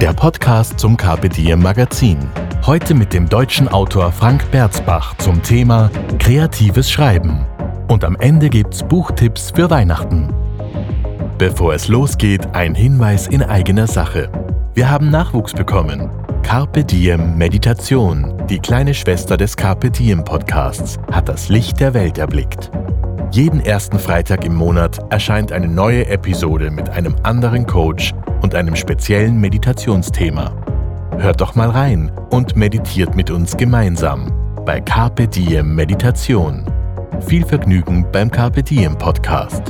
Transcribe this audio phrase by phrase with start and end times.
[0.00, 2.18] der Podcast zum Carpe Diem Magazin.
[2.64, 7.44] Heute mit dem deutschen Autor Frank Berzbach zum Thema kreatives Schreiben.
[7.88, 10.32] Und am Ende gibt's Buchtipps für Weihnachten.
[11.36, 14.30] Bevor es losgeht, ein Hinweis in eigener Sache.
[14.74, 16.08] Wir haben Nachwuchs bekommen.
[16.48, 22.16] Carpe Diem Meditation, die kleine Schwester des Carpe Diem Podcasts, hat das Licht der Welt
[22.16, 22.70] erblickt.
[23.32, 28.76] Jeden ersten Freitag im Monat erscheint eine neue Episode mit einem anderen Coach und einem
[28.76, 30.50] speziellen Meditationsthema.
[31.18, 34.32] Hört doch mal rein und meditiert mit uns gemeinsam
[34.64, 36.64] bei Carpe Diem Meditation.
[37.26, 39.64] Viel Vergnügen beim Carpe Diem Podcast.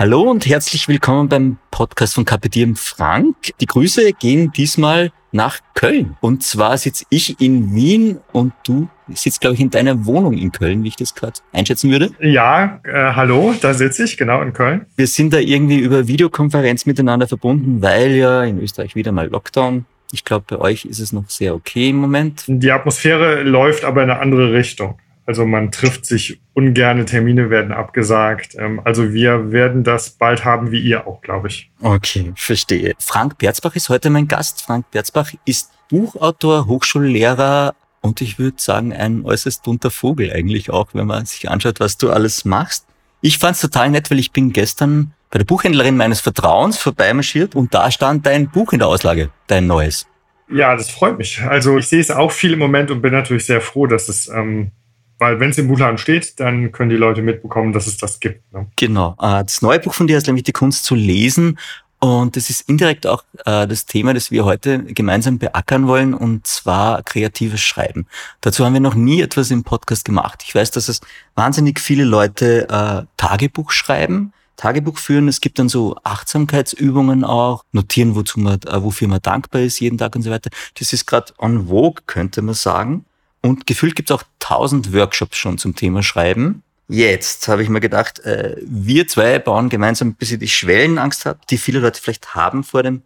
[0.00, 3.36] Hallo und herzlich willkommen beim Podcast von Diem Frank.
[3.60, 6.16] Die Grüße gehen diesmal nach Köln.
[6.22, 10.52] Und zwar sitze ich in Wien und du sitzt, glaube ich, in deiner Wohnung in
[10.52, 12.12] Köln, wie ich das gerade einschätzen würde.
[12.18, 14.86] Ja, äh, hallo, da sitze ich, genau in Köln.
[14.96, 19.84] Wir sind da irgendwie über Videokonferenz miteinander verbunden, weil ja in Österreich wieder mal Lockdown.
[20.12, 22.44] Ich glaube, bei euch ist es noch sehr okay im Moment.
[22.46, 24.98] Die Atmosphäre läuft aber in eine andere Richtung.
[25.30, 28.56] Also man trifft sich ungerne, Termine werden abgesagt.
[28.58, 31.70] Ähm, also wir werden das bald haben, wie ihr auch, glaube ich.
[31.80, 32.94] Okay, verstehe.
[32.98, 34.60] Frank Berzbach ist heute mein Gast.
[34.62, 40.88] Frank Berzbach ist Buchautor, Hochschullehrer und ich würde sagen, ein äußerst bunter Vogel eigentlich auch,
[40.94, 42.86] wenn man sich anschaut, was du alles machst.
[43.20, 47.54] Ich fand es total nett, weil ich bin gestern bei der Buchhändlerin meines Vertrauens vorbeimarschiert
[47.54, 50.08] und da stand dein Buch in der Auslage, dein neues.
[50.52, 51.40] Ja, das freut mich.
[51.42, 54.26] Also ich sehe es auch viel im Moment und bin natürlich sehr froh, dass es
[54.26, 54.72] ähm,
[55.20, 58.52] weil wenn es im Buchladen steht, dann können die Leute mitbekommen, dass es das gibt.
[58.52, 58.66] Ne?
[58.76, 59.14] Genau.
[59.20, 61.58] Äh, das neue Buch von dir ist nämlich die Kunst zu lesen.
[61.98, 66.46] Und das ist indirekt auch äh, das Thema, das wir heute gemeinsam beackern wollen, und
[66.46, 68.06] zwar kreatives Schreiben.
[68.40, 70.42] Dazu haben wir noch nie etwas im Podcast gemacht.
[70.46, 71.02] Ich weiß, dass es
[71.34, 75.28] wahnsinnig viele Leute äh, Tagebuch schreiben, Tagebuch führen.
[75.28, 80.16] Es gibt dann so Achtsamkeitsübungen auch, notieren, wozu man, wofür man dankbar ist jeden Tag
[80.16, 80.48] und so weiter.
[80.78, 83.04] Das ist gerade on vogue, könnte man sagen.
[83.42, 86.62] Und gefühlt gibt es auch tausend Workshops schon zum Thema Schreiben.
[86.88, 91.46] Jetzt habe ich mir gedacht, äh, wir zwei bauen gemeinsam ein bisschen die Schwellenangst ab,
[91.48, 93.02] die viele Leute vielleicht haben vor dem,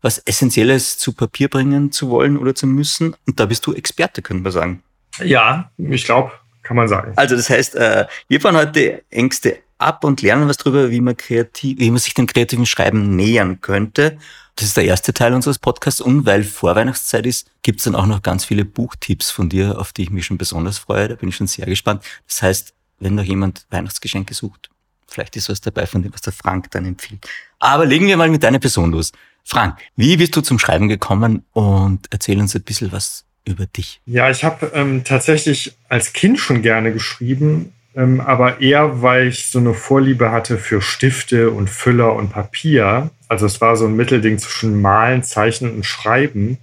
[0.00, 3.14] was Essentielles zu Papier bringen zu wollen oder zu müssen.
[3.26, 4.82] Und da bist du Experte, könnte man sagen.
[5.22, 6.32] Ja, ich glaube,
[6.62, 7.12] kann man sagen.
[7.16, 11.16] Also das heißt, äh, wir bauen heute Ängste ab und lernen was darüber, wie man
[11.16, 14.18] kreativ, wie man sich dem kreativen Schreiben nähern könnte.
[14.56, 18.22] Das ist der erste Teil unseres Podcasts und weil Vorweihnachtszeit ist, gibt's dann auch noch
[18.22, 21.08] ganz viele Buchtipps von dir, auf die ich mich schon besonders freue.
[21.08, 22.02] Da bin ich schon sehr gespannt.
[22.26, 24.70] Das heißt, wenn noch jemand Weihnachtsgeschenke sucht,
[25.06, 27.26] vielleicht ist was dabei von dem, was der Frank dann empfiehlt.
[27.58, 29.12] Aber legen wir mal mit deiner Person los.
[29.44, 34.00] Frank, wie bist du zum Schreiben gekommen und erzähl uns ein bisschen was über dich.
[34.06, 39.46] Ja, ich habe ähm, tatsächlich als Kind schon gerne geschrieben, ähm, aber eher, weil ich
[39.46, 43.10] so eine Vorliebe hatte für Stifte und Füller und Papier.
[43.28, 46.58] Also es war so ein Mittelding zwischen Malen, Zeichnen und Schreiben.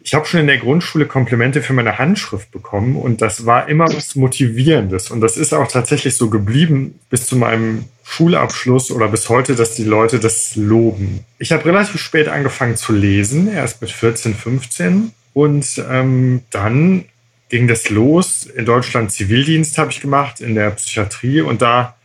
[0.00, 3.84] Ich habe schon in der Grundschule Komplimente für meine Handschrift bekommen und das war immer
[3.92, 5.10] was Motivierendes.
[5.10, 9.74] Und das ist auch tatsächlich so geblieben bis zu meinem Schulabschluss oder bis heute, dass
[9.74, 11.24] die Leute das loben.
[11.38, 15.12] Ich habe relativ spät angefangen zu lesen, erst mit 14, 15.
[15.34, 17.04] Und ähm, dann
[17.48, 18.46] ging das los.
[18.46, 21.40] In Deutschland Zivildienst habe ich gemacht, in der Psychiatrie.
[21.40, 21.96] Und da,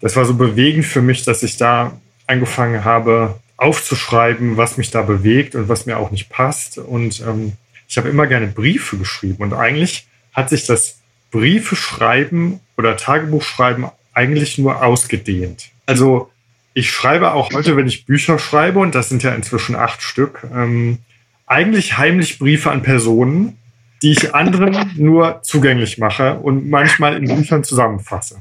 [0.00, 5.02] das war so bewegend für mich, dass ich da angefangen habe, aufzuschreiben, was mich da
[5.02, 6.78] bewegt und was mir auch nicht passt.
[6.78, 7.52] Und ähm,
[7.88, 9.42] ich habe immer gerne Briefe geschrieben.
[9.42, 10.98] Und eigentlich hat sich das
[11.30, 15.70] Briefe schreiben oder Tagebuch schreiben eigentlich nur ausgedehnt.
[15.86, 16.30] Also
[16.74, 20.46] ich schreibe auch heute, wenn ich Bücher schreibe, und das sind ja inzwischen acht Stück,
[20.54, 20.98] ähm,
[21.46, 23.58] eigentlich heimlich Briefe an Personen,
[24.02, 28.40] die ich anderen nur zugänglich mache und manchmal in Büchern zusammenfasse.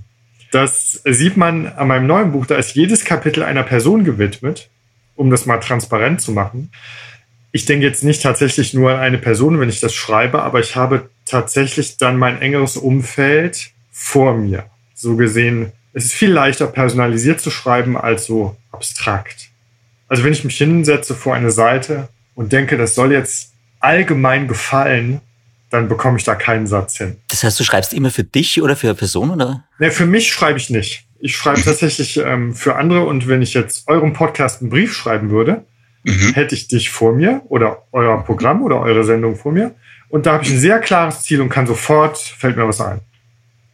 [0.51, 2.45] Das sieht man an meinem neuen Buch.
[2.45, 4.69] Da ist jedes Kapitel einer Person gewidmet,
[5.15, 6.71] um das mal transparent zu machen.
[7.53, 10.75] Ich denke jetzt nicht tatsächlich nur an eine Person, wenn ich das schreibe, aber ich
[10.75, 14.65] habe tatsächlich dann mein engeres Umfeld vor mir.
[14.93, 19.49] So gesehen, es ist viel leichter personalisiert zu schreiben als so abstrakt.
[20.07, 25.21] Also wenn ich mich hinsetze vor eine Seite und denke, das soll jetzt allgemein gefallen,
[25.71, 27.17] dann bekomme ich da keinen Satz hin.
[27.29, 29.63] Das heißt, du schreibst immer für dich oder für eine Person, oder?
[29.79, 31.05] Nee, für mich schreibe ich nicht.
[31.19, 35.29] Ich schreibe tatsächlich ähm, für andere und wenn ich jetzt eurem Podcast einen Brief schreiben
[35.29, 35.65] würde,
[36.03, 36.33] mhm.
[36.33, 39.73] hätte ich dich vor mir oder euer Programm oder eure Sendung vor mir
[40.09, 42.99] und da habe ich ein sehr klares Ziel und kann sofort, fällt mir was ein.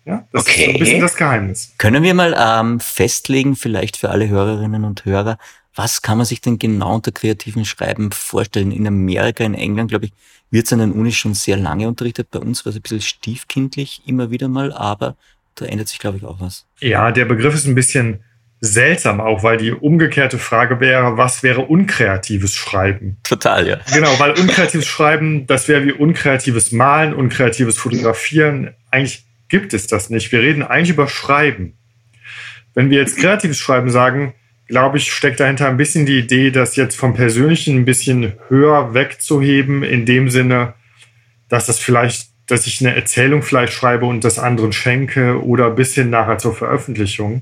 [0.05, 0.63] Ja, das okay.
[0.63, 1.73] ist ein bisschen das Geheimnis.
[1.77, 5.37] Können wir mal ähm, festlegen, vielleicht für alle Hörerinnen und Hörer,
[5.75, 8.71] was kann man sich denn genau unter kreativen Schreiben vorstellen?
[8.71, 10.13] In Amerika, in England, glaube ich,
[10.51, 12.31] wird es an den Unis schon sehr lange unterrichtet.
[12.31, 15.15] Bei uns war es ein bisschen stiefkindlich immer wieder mal, aber
[15.55, 16.65] da ändert sich, glaube ich, auch was.
[16.79, 18.23] Ja, der Begriff ist ein bisschen
[18.59, 23.17] seltsam auch, weil die umgekehrte Frage wäre, was wäre unkreatives Schreiben?
[23.23, 23.79] Total, ja.
[23.93, 28.73] Genau, weil unkreatives Schreiben, das wäre wie unkreatives Malen, unkreatives Fotografieren.
[28.89, 30.31] Eigentlich gibt es das nicht.
[30.31, 31.77] Wir reden eigentlich über Schreiben.
[32.73, 34.33] Wenn wir jetzt kreatives Schreiben sagen,
[34.67, 38.93] glaube ich, steckt dahinter ein bisschen die Idee, das jetzt vom Persönlichen ein bisschen höher
[38.93, 40.73] wegzuheben, in dem Sinne,
[41.49, 45.93] dass das vielleicht, dass ich eine Erzählung vielleicht schreibe und das anderen schenke oder bis
[45.93, 47.41] hin nachher zur Veröffentlichung.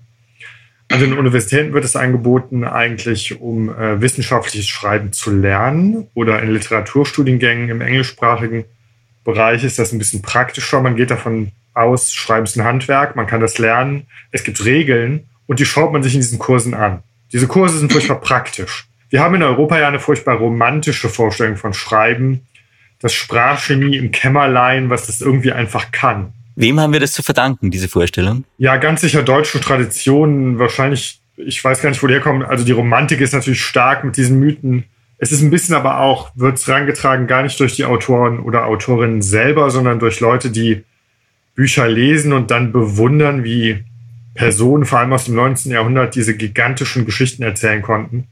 [0.91, 6.51] An den Universitäten wird es angeboten, eigentlich um äh, wissenschaftliches Schreiben zu lernen oder in
[6.51, 8.65] Literaturstudiengängen im englischsprachigen
[9.23, 10.81] Bereich ist das ein bisschen praktischer.
[10.81, 14.05] Man geht davon aus, Schreiben ist ein Handwerk, man kann das lernen.
[14.31, 17.01] Es gibt Regeln und die schaut man sich in diesen Kursen an.
[17.35, 18.85] Diese Kurse sind furchtbar praktisch.
[19.09, 22.47] Wir haben in Europa ja eine furchtbar romantische Vorstellung von Schreiben.
[23.01, 26.31] Das Sprachgenie im Kämmerlein, was das irgendwie einfach kann.
[26.55, 28.45] Wem haben wir das zu verdanken, diese Vorstellung?
[28.57, 30.59] Ja, ganz sicher deutsche Traditionen.
[30.59, 32.41] Wahrscheinlich, ich weiß gar nicht, wo die herkommen.
[32.41, 34.85] Also die Romantik ist natürlich stark mit diesen Mythen.
[35.17, 38.65] Es ist ein bisschen aber auch, wird es rangetragen, gar nicht durch die Autoren oder
[38.65, 40.85] Autorinnen selber, sondern durch Leute, die
[41.53, 43.83] Bücher lesen und dann bewundern, wie
[44.35, 45.71] Personen, vor allem aus dem 19.
[45.71, 48.27] Jahrhundert, diese gigantischen Geschichten erzählen konnten.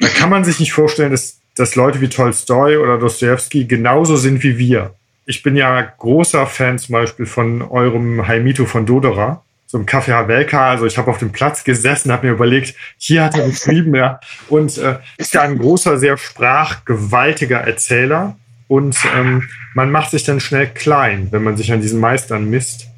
[0.00, 4.42] Da kann man sich nicht vorstellen, dass, dass Leute wie Tolstoi oder Dostoevsky genauso sind
[4.42, 4.94] wie wir.
[5.26, 10.12] Ich bin ja großer Fan zum Beispiel von eurem Haimito von Dodora, so im Café
[10.12, 10.70] Havelka.
[10.70, 14.20] Also ich habe auf dem Platz gesessen, habe mir überlegt, hier hat er geschrieben, ja.
[14.48, 18.36] Und äh, ist ja ein großer, sehr sprachgewaltiger Erzähler.
[18.68, 22.88] Und ähm, man macht sich dann schnell klein, wenn man sich an diesen Meistern misst.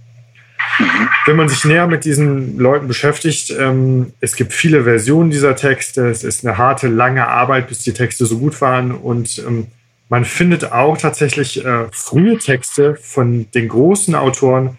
[1.27, 6.09] Wenn man sich näher mit diesen Leuten beschäftigt, ähm, es gibt viele Versionen dieser Texte.
[6.09, 8.93] Es ist eine harte, lange Arbeit, bis die Texte so gut waren.
[8.93, 9.69] Und ähm,
[10.09, 14.79] man findet auch tatsächlich äh, frühe Texte von den großen Autoren,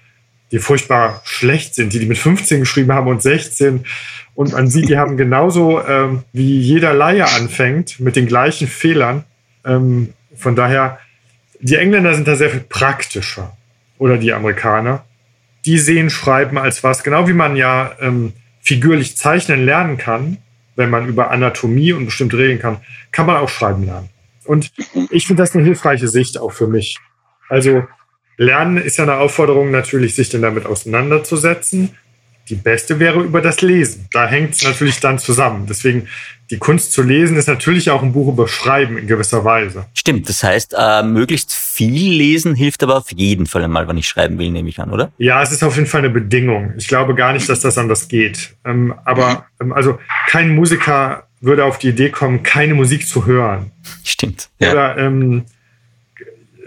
[0.52, 3.86] die furchtbar schlecht sind, die die mit 15 geschrieben haben und 16.
[4.36, 9.24] Und man sieht, die haben genauso ähm, wie jeder Laie anfängt, mit den gleichen Fehlern.
[9.66, 11.00] Ähm, von daher,
[11.60, 13.56] die Engländer sind da sehr viel praktischer
[13.98, 15.06] oder die Amerikaner
[15.66, 20.38] die sehen Schreiben als was, genau wie man ja ähm, figürlich zeichnen lernen kann,
[20.76, 22.78] wenn man über Anatomie und bestimmte Regeln kann,
[23.12, 24.10] kann man auch Schreiben lernen.
[24.44, 24.72] Und
[25.10, 27.00] ich finde das eine hilfreiche Sicht auch für mich.
[27.50, 27.84] Also
[28.38, 31.96] Lernen ist ja eine Aufforderung natürlich, sich denn damit auseinanderzusetzen.
[32.50, 34.08] Die beste wäre über das Lesen.
[34.12, 35.66] Da hängt es natürlich dann zusammen.
[35.68, 36.08] Deswegen,
[36.52, 39.86] die Kunst zu lesen ist natürlich auch ein Buch über Schreiben in gewisser Weise.
[39.96, 44.08] Stimmt, das heißt, äh, möglichst viel lesen hilft aber auf jeden Fall einmal, wenn ich
[44.08, 45.12] schreiben will, nehme ich an, oder?
[45.18, 46.74] Ja, es ist auf jeden Fall eine Bedingung.
[46.78, 48.56] Ich glaube gar nicht, dass das anders geht.
[48.64, 53.72] Ähm, aber ähm, also kein Musiker würde auf die Idee kommen, keine Musik zu hören.
[54.04, 54.50] Stimmt.
[54.60, 54.72] Ja.
[54.72, 55.46] Oder ähm,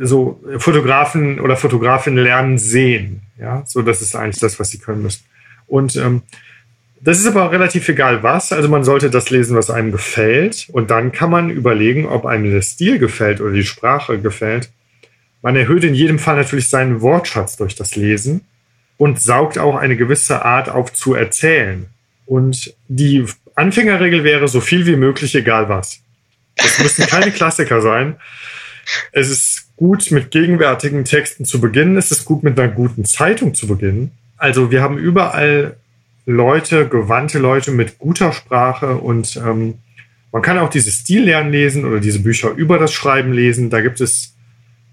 [0.00, 3.22] so Fotografen oder Fotografinnen lernen sehen.
[3.38, 5.22] Ja, so das ist eigentlich das, was sie können müssen.
[5.68, 6.22] Und ähm,
[7.00, 8.52] das ist aber relativ egal was.
[8.52, 10.68] Also man sollte das lesen, was einem gefällt.
[10.72, 14.70] Und dann kann man überlegen, ob einem der Stil gefällt oder die Sprache gefällt.
[15.42, 18.40] Man erhöht in jedem Fall natürlich seinen Wortschatz durch das Lesen
[18.96, 21.86] und saugt auch eine gewisse Art auf zu erzählen.
[22.26, 26.00] Und die Anfängerregel wäre so viel wie möglich, egal was.
[26.56, 28.16] Es müssen keine Klassiker sein.
[29.12, 31.96] Es ist gut, mit gegenwärtigen Texten zu beginnen.
[31.96, 34.10] Es ist gut, mit einer guten Zeitung zu beginnen.
[34.38, 35.76] Also wir haben überall
[36.24, 39.74] Leute, gewandte Leute mit guter Sprache und ähm,
[40.30, 43.70] man kann auch diese Stillernen lesen oder diese Bücher über das Schreiben lesen.
[43.70, 44.34] Da gibt es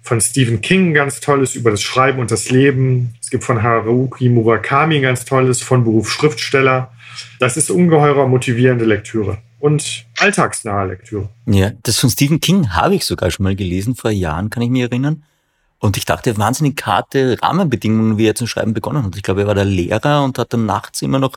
[0.02, 3.16] von Stephen King ganz tolles über das Schreiben und das Leben.
[3.22, 6.92] Es gibt von Haruki Murakami ganz tolles von Beruf Schriftsteller.
[7.40, 11.30] Das ist ungeheurer motivierende Lektüre und alltagsnahe Lektüre.
[11.48, 14.70] Ja, das von Stephen King habe ich sogar schon mal gelesen, vor Jahren kann ich
[14.70, 15.24] mich erinnern.
[15.80, 19.16] Und ich dachte, wahnsinnig harte Rahmenbedingungen, wie er zu schreiben begonnen hat.
[19.16, 21.36] Ich glaube, er war der Lehrer und hat dann nachts immer noch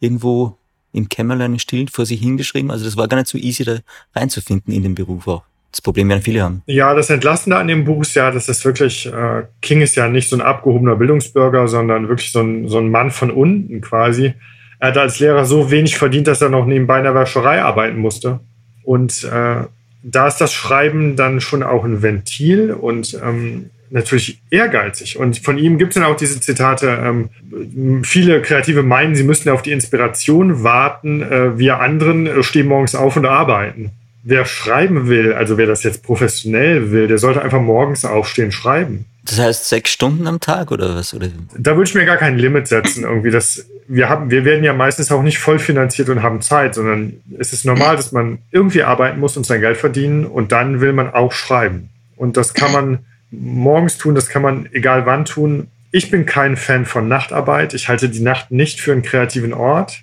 [0.00, 0.56] irgendwo
[0.92, 2.70] im Kämmerlein still vor sich hingeschrieben.
[2.70, 3.78] Also das war gar nicht so easy, da
[4.14, 5.42] reinzufinden in den Beruf auch.
[5.70, 6.62] Das Problem werden viele haben.
[6.66, 10.08] Ja, das Entlastende an dem Buch ist ja, dass es wirklich, äh, King ist ja
[10.08, 14.34] nicht so ein abgehobener Bildungsbürger, sondern wirklich so ein, so ein Mann von unten quasi.
[14.78, 17.98] Er hat als Lehrer so wenig verdient, dass er noch nebenbei in der Wäscherei arbeiten
[17.98, 18.38] musste.
[18.84, 19.64] Und äh,
[20.04, 25.18] da ist das Schreiben dann schon auch ein Ventil und ähm, natürlich ehrgeizig.
[25.18, 29.48] Und von ihm gibt es dann auch diese Zitate, ähm, viele Kreative meinen, sie müssten
[29.48, 31.22] auf die Inspiration warten.
[31.22, 33.92] Äh, wir anderen äh, stehen morgens auf und arbeiten.
[34.26, 39.04] Wer schreiben will, also wer das jetzt professionell will, der sollte einfach morgens aufstehen, schreiben.
[39.24, 41.12] Das heißt sechs Stunden am Tag oder was?
[41.12, 41.28] Oder?
[41.56, 43.04] Da würde ich mir gar kein Limit setzen.
[43.04, 46.74] Irgendwie das, wir haben, wir werden ja meistens auch nicht voll finanziert und haben Zeit,
[46.74, 50.80] sondern es ist normal, dass man irgendwie arbeiten muss und sein Geld verdienen und dann
[50.80, 51.90] will man auch schreiben.
[52.16, 52.98] Und das kann man
[53.30, 55.68] morgens tun, das kann man egal wann tun.
[55.90, 57.74] Ich bin kein Fan von Nachtarbeit.
[57.74, 60.00] Ich halte die Nacht nicht für einen kreativen Ort.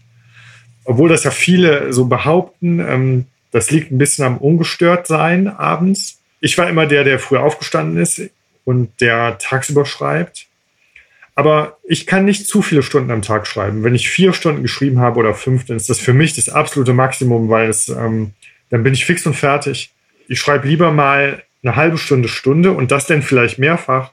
[0.83, 6.19] Obwohl das ja viele so behaupten, ähm, das liegt ein bisschen am Ungestörtsein abends.
[6.39, 8.21] Ich war immer der, der früh aufgestanden ist
[8.65, 10.47] und der tagsüber schreibt.
[11.35, 13.83] Aber ich kann nicht zu viele Stunden am Tag schreiben.
[13.83, 16.93] Wenn ich vier Stunden geschrieben habe oder fünf, dann ist das für mich das absolute
[16.93, 18.33] Maximum, weil es, ähm,
[18.69, 19.91] dann bin ich fix und fertig.
[20.27, 24.11] Ich schreibe lieber mal eine halbe Stunde, Stunde und das dann vielleicht mehrfach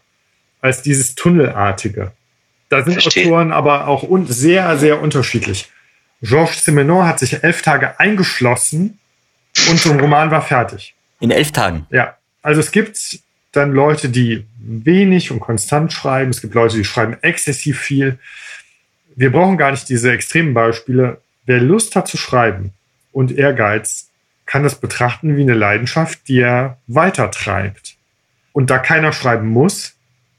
[0.60, 2.12] als dieses Tunnelartige.
[2.68, 3.26] Da sind Verstehe.
[3.26, 5.68] Autoren aber auch sehr, sehr unterschiedlich.
[6.20, 8.98] Georges Simenon hat sich elf Tage eingeschlossen
[9.70, 10.94] und so ein Roman war fertig.
[11.20, 11.86] In elf Tagen?
[11.90, 12.16] Ja.
[12.42, 13.20] Also es gibt
[13.52, 16.30] dann Leute, die wenig und konstant schreiben.
[16.30, 18.18] Es gibt Leute, die schreiben exzessiv viel.
[19.16, 21.20] Wir brauchen gar nicht diese extremen Beispiele.
[21.46, 22.72] Wer Lust hat zu schreiben
[23.12, 24.08] und Ehrgeiz,
[24.46, 27.96] kann das betrachten wie eine Leidenschaft, die er weitertreibt.
[28.52, 29.94] Und da keiner schreiben muss,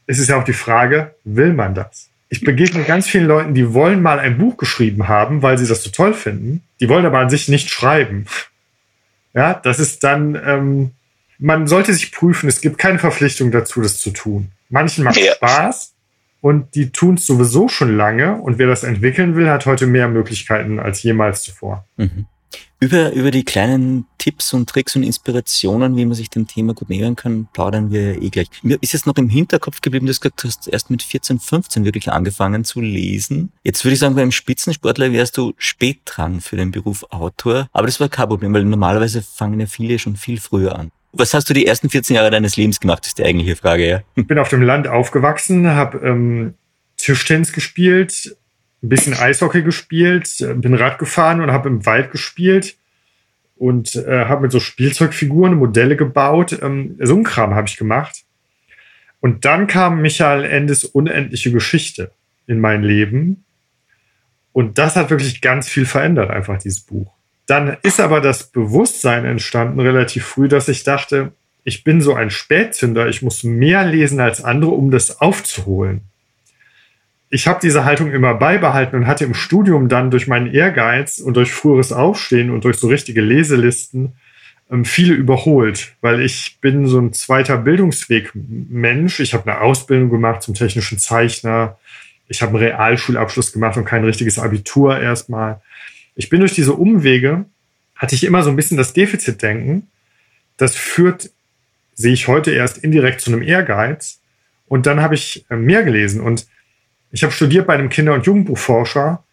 [0.08, 2.10] ist es ja auch die Frage, will man das?
[2.30, 5.84] Ich begegne ganz vielen Leuten, die wollen mal ein Buch geschrieben haben, weil sie das
[5.84, 6.64] so toll finden.
[6.80, 8.26] Die wollen aber an sich nicht schreiben.
[9.34, 10.92] Ja, das ist dann, ähm,
[11.38, 14.52] man sollte sich prüfen, es gibt keine Verpflichtung dazu, das zu tun.
[14.70, 15.34] Manchen macht ja.
[15.34, 15.94] Spaß
[16.42, 20.08] und die tun es sowieso schon lange und wer das entwickeln will, hat heute mehr
[20.08, 21.86] Möglichkeiten als jemals zuvor.
[21.98, 22.26] Mhm.
[22.82, 26.90] Über, über die kleinen Tipps und Tricks und Inspirationen, wie man sich dem Thema gut
[26.90, 28.48] nähern kann, plaudern wir eh gleich.
[28.64, 32.10] Mir ist jetzt noch im Hinterkopf geblieben, dass du hast erst mit 14, 15 wirklich
[32.10, 33.52] angefangen zu lesen.
[33.64, 37.68] Jetzt würde ich sagen, beim Spitzensportler wärst du spät dran für den Beruf Autor.
[37.74, 40.92] Aber das war kein Problem, weil normalerweise fangen ja viele schon viel früher an.
[41.12, 44.02] Was hast du die ersten 14 Jahre deines Lebens gemacht, ist die eigentliche Frage, ja?
[44.16, 46.54] Ich bin auf dem Land aufgewachsen, habe ähm,
[46.98, 48.38] Tischtennis gespielt,
[48.82, 52.78] ein bisschen Eishockey gespielt, bin Rad gefahren und habe im Wald gespielt
[53.58, 56.58] und äh, habe mit so Spielzeugfiguren Modelle gebaut.
[56.62, 58.24] Ähm, so ein Kram habe ich gemacht.
[59.20, 62.12] Und dann kam Michael Endes unendliche Geschichte
[62.48, 63.44] in mein Leben.
[64.54, 67.14] Und das hat wirklich ganz viel verändert, einfach dieses Buch.
[67.46, 71.34] Dann ist aber das Bewusstsein entstanden relativ früh, dass ich dachte,
[71.64, 76.02] ich bin so ein Spätzünder, ich muss mehr lesen als andere, um das aufzuholen.
[77.30, 81.36] Ich habe diese Haltung immer beibehalten und hatte im Studium dann durch meinen Ehrgeiz und
[81.36, 84.14] durch früheres Aufstehen und durch so richtige Leselisten
[84.72, 89.20] ähm, viele überholt, weil ich bin so ein zweiter Bildungsweg-Mensch.
[89.20, 91.78] Ich habe eine Ausbildung gemacht zum technischen Zeichner.
[92.28, 95.62] Ich habe einen Realschulabschluss gemacht und kein richtiges Abitur erstmal.
[96.16, 97.46] Ich bin durch diese Umwege,
[97.96, 99.88] hatte ich immer so ein bisschen das Defizitdenken.
[100.58, 101.30] Das führt,
[101.94, 104.20] sehe ich heute erst indirekt zu einem Ehrgeiz.
[104.68, 106.22] Und dann habe ich äh, mehr gelesen.
[106.22, 106.48] Und
[107.12, 109.24] ich habe studiert bei einem Kinder- und Jugendbuchforscher.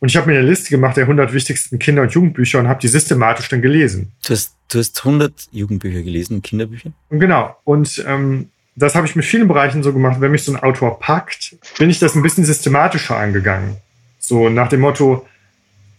[0.00, 2.80] Und ich habe mir eine Liste gemacht der 100 wichtigsten Kinder- und Jugendbücher und habe
[2.80, 4.12] die systematisch dann gelesen.
[4.22, 6.92] Du hast, du hast 100 Jugendbücher gelesen, Kinderbücher?
[7.08, 7.56] Und genau.
[7.64, 10.20] Und ähm, das habe ich mit vielen Bereichen so gemacht.
[10.20, 13.76] Wenn mich so ein Autor packt, bin ich das ein bisschen systematischer angegangen.
[14.18, 15.26] So nach dem Motto,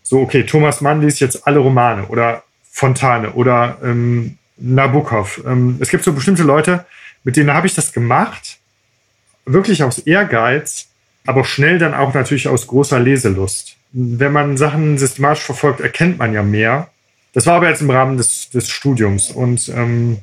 [0.03, 5.41] so, okay, Thomas Mann liest jetzt alle Romane oder Fontane oder ähm, Nabokov.
[5.48, 6.86] Ähm, es gibt so bestimmte Leute,
[7.24, 8.57] mit denen habe ich das gemacht,
[9.45, 10.89] wirklich aus Ehrgeiz,
[11.25, 13.75] aber schnell dann auch natürlich aus großer Leselust.
[13.91, 16.89] Wenn man Sachen systematisch verfolgt, erkennt man ja mehr.
[17.34, 19.32] Das war aber jetzt im Rahmen des, des Studiums.
[19.32, 20.20] Und ähm,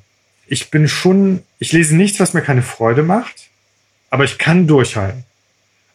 [0.46, 3.48] ich bin schon, ich lese nichts, was mir keine Freude macht,
[4.10, 5.24] aber ich kann durchhalten.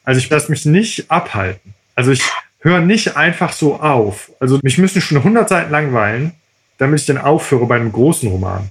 [0.04, 1.74] Also ich lasse mich nicht abhalten.
[1.96, 2.24] Also ich
[2.60, 4.32] höre nicht einfach so auf.
[4.40, 6.32] Also mich müssen schon 100 Seiten langweilen,
[6.78, 8.70] damit ich dann aufhöre bei einem großen Roman.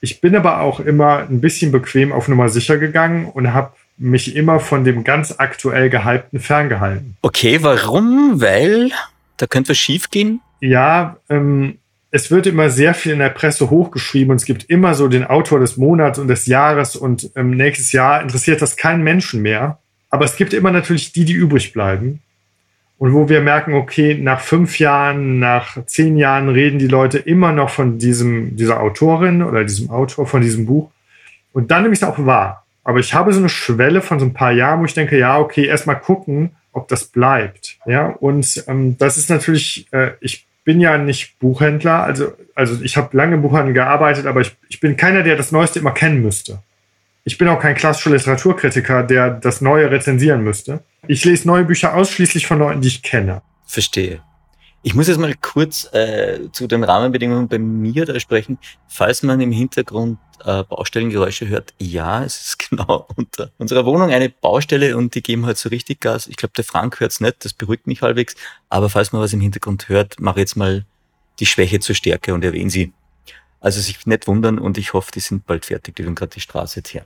[0.00, 4.34] Ich bin aber auch immer ein bisschen bequem auf Nummer sicher gegangen und habe mich
[4.34, 7.16] immer von dem ganz aktuell Gehypten ferngehalten.
[7.22, 8.40] Okay, warum?
[8.40, 8.90] Weil
[9.36, 10.40] da könnte was schief gehen?
[10.60, 11.78] Ja, ähm,
[12.10, 15.24] es wird immer sehr viel in der Presse hochgeschrieben und es gibt immer so den
[15.24, 19.78] Autor des Monats und des Jahres und ähm, nächstes Jahr interessiert das keinen Menschen mehr.
[20.10, 22.20] Aber es gibt immer natürlich die, die übrig bleiben
[22.98, 27.52] und wo wir merken, okay, nach fünf Jahren, nach zehn Jahren reden die Leute immer
[27.52, 30.90] noch von diesem, dieser Autorin oder diesem Autor, von diesem Buch.
[31.52, 32.63] Und dann nehme ich es auch wahr.
[32.84, 35.38] Aber ich habe so eine Schwelle von so ein paar Jahren, wo ich denke, ja,
[35.38, 37.78] okay, erstmal gucken, ob das bleibt.
[37.86, 42.96] Ja, und ähm, das ist natürlich, äh, ich bin ja nicht Buchhändler, also, also ich
[42.96, 46.22] habe lange im Buchhandel gearbeitet, aber ich, ich bin keiner, der das Neueste immer kennen
[46.22, 46.62] müsste.
[47.24, 50.82] Ich bin auch kein klassischer Literaturkritiker, der das Neue rezensieren müsste.
[51.06, 53.40] Ich lese neue Bücher ausschließlich von Leuten, die ich kenne.
[53.66, 54.20] Verstehe.
[54.82, 58.58] Ich muss jetzt mal kurz äh, zu den Rahmenbedingungen bei mir da sprechen.
[58.86, 64.28] Falls man im Hintergrund äh, Baustellengeräusche hört, ja, es ist genau unter unserer Wohnung eine
[64.28, 66.26] Baustelle und die geben halt so richtig Gas.
[66.26, 68.34] Ich glaube, der Frank hört's nicht, das beruhigt mich halbwegs.
[68.68, 70.84] Aber falls man was im Hintergrund hört, mache jetzt mal
[71.40, 72.92] die Schwäche zur Stärke und erwähne sie.
[73.60, 76.40] Also sich nicht wundern und ich hoffe, die sind bald fertig, die tun gerade die
[76.40, 77.04] Straße her.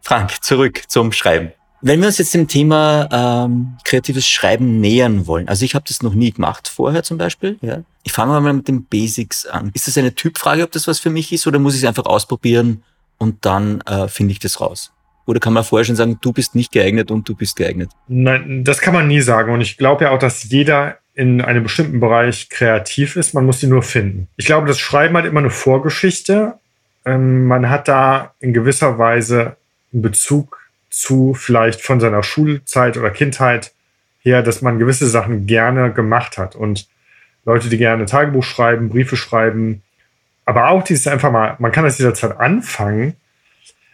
[0.00, 1.52] Frank, zurück zum Schreiben.
[1.80, 3.08] Wenn wir uns jetzt dem Thema
[3.46, 7.58] ähm, kreatives Schreiben nähern wollen, also ich habe das noch nie gemacht vorher zum Beispiel,
[7.60, 7.82] ja.
[8.02, 9.70] Ich fange mal mit den Basics an.
[9.74, 12.06] Ist das eine Typfrage, ob das was für mich ist, oder muss ich es einfach
[12.06, 12.82] ausprobieren
[13.18, 14.92] und dann äh, finde ich das raus?
[15.26, 17.90] Oder kann man vorher schon sagen, du bist nicht geeignet und du bist geeignet?
[18.08, 19.52] Nein, das kann man nie sagen.
[19.52, 23.34] Und ich glaube ja auch, dass jeder in einem bestimmten Bereich kreativ ist.
[23.34, 24.28] Man muss sie nur finden.
[24.36, 26.54] Ich glaube, das Schreiben hat immer eine Vorgeschichte.
[27.04, 29.56] Ähm, man hat da in gewisser Weise
[29.92, 30.58] einen Bezug
[30.90, 33.72] zu vielleicht von seiner Schulzeit oder Kindheit
[34.20, 36.56] her, dass man gewisse Sachen gerne gemacht hat.
[36.56, 36.88] Und
[37.44, 39.82] Leute, die gerne Tagebuch schreiben, Briefe schreiben,
[40.44, 43.14] aber auch dieses einfach mal, man kann das jederzeit anfangen.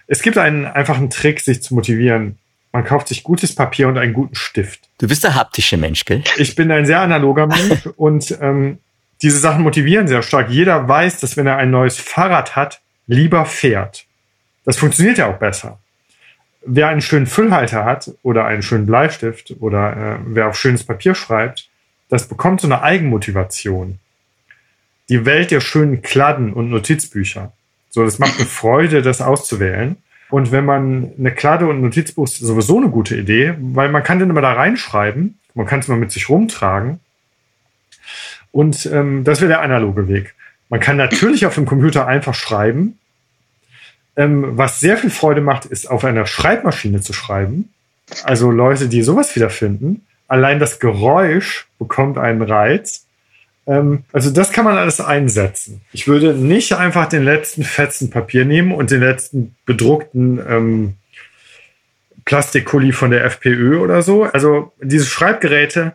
[0.06, 2.38] Es gibt einen einfachen Trick, sich zu motivieren.
[2.72, 4.88] Man kauft sich gutes Papier und einen guten Stift.
[4.98, 6.22] Du bist der haptische Mensch, gell?
[6.36, 8.78] Ich bin ein sehr analoger Mensch und ähm,
[9.22, 10.50] diese Sachen motivieren sehr stark.
[10.50, 14.06] Jeder weiß, dass wenn er ein neues Fahrrad hat, lieber fährt.
[14.64, 15.78] Das funktioniert ja auch besser
[16.66, 21.14] wer einen schönen Füllhalter hat oder einen schönen Bleistift oder äh, wer auf schönes Papier
[21.14, 21.68] schreibt,
[22.08, 23.98] das bekommt so eine Eigenmotivation.
[25.08, 27.52] Die Welt der schönen Kladden und Notizbücher.
[27.90, 29.96] So, das macht eine Freude, das auszuwählen.
[30.30, 34.02] Und wenn man eine Kladde und ein Notizbuch ist sowieso eine gute Idee, weil man
[34.02, 37.00] kann den immer da reinschreiben, man kann es mal mit sich rumtragen.
[38.50, 40.34] Und ähm, das wäre der analoge Weg.
[40.68, 42.98] Man kann natürlich auf dem Computer einfach schreiben,
[44.16, 47.70] ähm, was sehr viel Freude macht, ist auf einer Schreibmaschine zu schreiben.
[48.22, 50.06] Also Leute, die sowas wiederfinden.
[50.28, 53.06] Allein das Geräusch bekommt einen Reiz.
[53.66, 55.80] Ähm, also das kann man alles einsetzen.
[55.92, 60.94] Ich würde nicht einfach den letzten fetzen Papier nehmen und den letzten bedruckten ähm,
[62.24, 64.24] Plastikkuli von der FPÖ oder so.
[64.24, 65.92] Also diese Schreibgeräte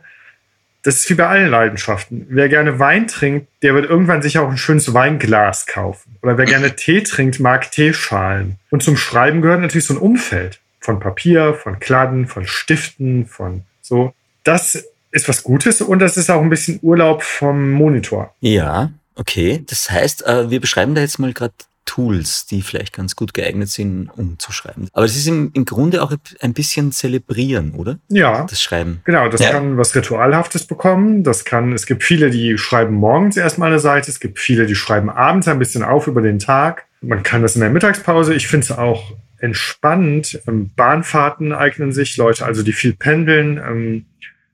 [0.83, 2.25] das ist wie bei allen Leidenschaften.
[2.29, 6.17] Wer gerne Wein trinkt, der wird irgendwann sich auch ein schönes Weinglas kaufen.
[6.21, 8.57] Oder wer gerne Tee trinkt, mag Teeschalen.
[8.69, 13.63] Und zum Schreiben gehört natürlich so ein Umfeld von Papier, von Kladden, von Stiften, von
[13.81, 14.13] so.
[14.43, 18.33] Das ist was Gutes und das ist auch ein bisschen Urlaub vom Monitor.
[18.39, 19.63] Ja, okay.
[19.67, 21.53] Das heißt, äh, wir beschreiben da jetzt mal gerade
[21.89, 24.89] Tools, die vielleicht ganz gut geeignet sind, um zu schreiben.
[24.93, 27.97] Aber es ist im, im Grunde auch ein bisschen zelebrieren, oder?
[28.09, 28.45] Ja.
[28.47, 29.01] Das Schreiben.
[29.05, 29.49] Genau, das ja.
[29.49, 31.23] kann was Ritualhaftes bekommen.
[31.23, 34.11] Das kann, es gibt viele, die schreiben morgens erstmal eine Seite.
[34.11, 36.85] Es gibt viele, die schreiben abends ein bisschen auf über den Tag.
[37.01, 38.35] Man kann das in der Mittagspause.
[38.35, 40.39] Ich finde es auch entspannend.
[40.47, 43.57] Ähm, Bahnfahrten eignen sich, Leute, also die viel pendeln.
[43.57, 44.05] Ähm,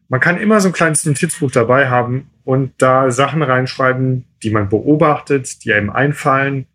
[0.08, 4.70] man kann immer so ein kleines Notizbuch dabei haben und da Sachen reinschreiben, die man
[4.70, 6.68] beobachtet, die einem einfallen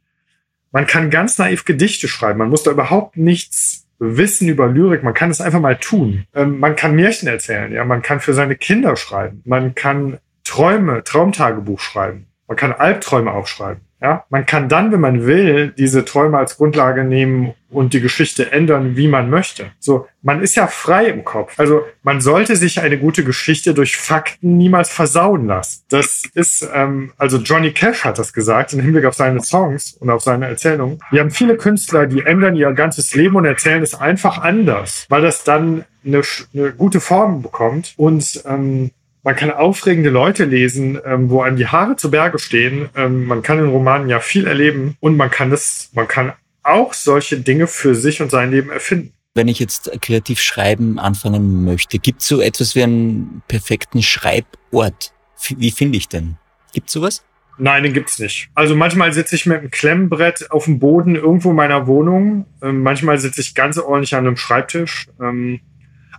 [0.70, 2.38] man kann ganz naiv Gedichte schreiben.
[2.38, 5.02] Man muss da überhaupt nichts wissen über Lyrik.
[5.02, 6.24] Man kann es einfach mal tun.
[6.34, 7.72] Ähm, man kann Märchen erzählen.
[7.72, 9.42] Ja, man kann für seine Kinder schreiben.
[9.44, 12.26] Man kann Träume, Traumtagebuch schreiben.
[12.48, 13.82] Man kann Albträume aufschreiben.
[14.02, 18.50] Ja, man kann dann, wenn man will, diese Träume als Grundlage nehmen und die Geschichte
[18.50, 19.66] ändern, wie man möchte.
[19.78, 21.58] So, man ist ja frei im Kopf.
[21.58, 25.84] Also man sollte sich eine gute Geschichte durch Fakten niemals versauen lassen.
[25.88, 30.10] Das ist, ähm, also Johnny Cash hat das gesagt im Hinblick auf seine Songs und
[30.10, 30.98] auf seine Erzählungen.
[31.10, 35.22] Wir haben viele Künstler, die ändern ihr ganzes Leben und erzählen es einfach anders, weil
[35.22, 36.22] das dann eine,
[36.54, 38.90] eine gute Form bekommt und ähm,
[39.22, 42.88] man kann aufregende Leute lesen, ähm, wo einem die Haare zu Berge stehen.
[42.96, 46.94] Ähm, man kann in Romanen ja viel erleben und man kann das, man kann auch
[46.94, 49.12] solche Dinge für sich und sein Leben erfinden.
[49.34, 55.12] Wenn ich jetzt kreativ schreiben anfangen möchte, gibt es so etwas wie einen perfekten Schreibort?
[55.56, 56.36] Wie finde ich denn?
[56.72, 57.24] Gibt sowas?
[57.56, 58.48] Nein, den gibt's nicht.
[58.54, 62.46] Also manchmal sitze ich mit einem Klemmbrett auf dem Boden irgendwo in meiner Wohnung.
[62.62, 65.08] Ähm, manchmal sitze ich ganz ordentlich an einem Schreibtisch.
[65.20, 65.60] Ähm,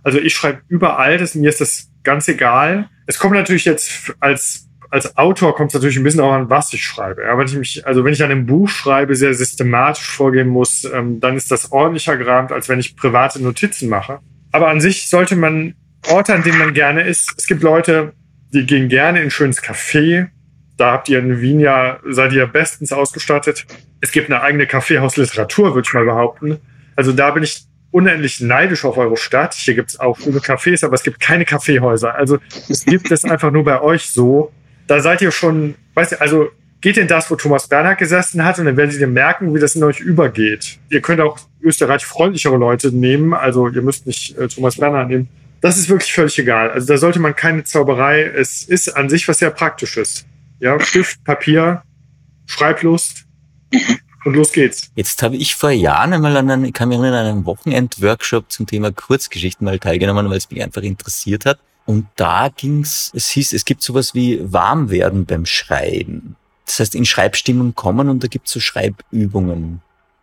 [0.04, 1.18] also ich schreibe überall.
[1.18, 2.88] Das, mir ist das ganz egal.
[3.12, 6.72] Es kommt natürlich jetzt als als Autor kommt es natürlich ein bisschen auch an, was
[6.72, 7.22] ich schreibe.
[7.22, 10.84] Ja, wenn ich mich, also wenn ich an einem Buch schreibe, sehr systematisch vorgehen muss,
[10.84, 14.20] ähm, dann ist das ordentlicher gerahmt, als wenn ich private Notizen mache.
[14.50, 15.74] Aber an sich sollte man
[16.08, 17.32] Orte, an denen man gerne ist.
[17.38, 18.12] Es gibt Leute,
[18.52, 20.28] die gehen gerne in schönes Café.
[20.76, 23.66] Da habt ihr in Wien ja, seid ihr bestens ausgestattet.
[24.02, 26.58] Es gibt eine eigene Kaffeehausliteratur, würde ich mal behaupten.
[26.96, 29.54] Also da bin ich unendlich neidisch auf eure Stadt.
[29.54, 32.14] Hier gibt es auch viele Cafés, aber es gibt keine Kaffeehäuser.
[32.14, 34.50] Also es gibt es einfach nur bei euch so.
[34.88, 36.48] Da seid ihr schon, weißt du, also
[36.80, 39.76] geht in das, wo Thomas Bernhard gesessen hat und dann werdet ihr merken, wie das
[39.76, 40.78] in euch übergeht.
[40.88, 45.28] Ihr könnt auch Österreich freundlichere Leute nehmen, also ihr müsst nicht äh, Thomas Bernhard nehmen.
[45.60, 46.70] Das ist wirklich völlig egal.
[46.72, 50.26] Also da sollte man keine Zauberei, es ist an sich was sehr Praktisches.
[50.58, 51.82] Ja, Stift, Papier,
[52.46, 53.26] Schreiblust
[54.24, 54.90] und los geht's.
[54.94, 58.50] Jetzt habe ich vor Jahren einmal an einem, ich kann mich erinnern, an einem Wochenend-Workshop
[58.50, 61.58] zum Thema Kurzgeschichten mal teilgenommen, weil es mich einfach interessiert hat.
[61.84, 66.36] Und da ging's, es hieß, es gibt sowas wie Warmwerden beim Schreiben.
[66.66, 69.82] Das heißt, in Schreibstimmung kommen und da gibt's so Schreibübungen.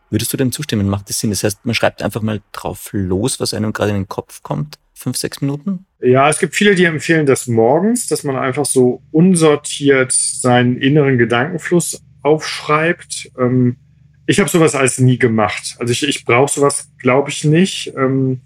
[0.09, 0.87] Würdest du dem zustimmen?
[0.89, 1.29] Macht das Sinn?
[1.29, 4.79] Das heißt, man schreibt einfach mal drauf los, was einem gerade in den Kopf kommt?
[4.93, 5.85] Fünf, sechs Minuten?
[6.01, 11.17] Ja, es gibt viele, die empfehlen das morgens, dass man einfach so unsortiert seinen inneren
[11.17, 13.31] Gedankenfluss aufschreibt.
[13.37, 13.77] Ähm,
[14.29, 15.75] ich habe sowas als nie gemacht.
[15.79, 17.91] Also ich, ich brauche sowas, glaube ich, nicht.
[17.97, 18.41] Ähm,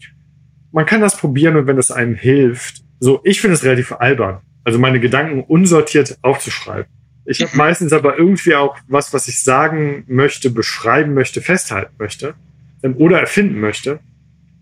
[0.72, 2.84] man kann das probieren und wenn das einem hilft.
[3.02, 4.40] So, ich finde es relativ albern.
[4.64, 6.86] Also meine Gedanken unsortiert aufzuschreiben.
[7.26, 12.36] Ich habe meistens aber irgendwie auch was, was ich sagen möchte, beschreiben möchte, festhalten möchte
[12.82, 14.00] ähm, oder erfinden möchte.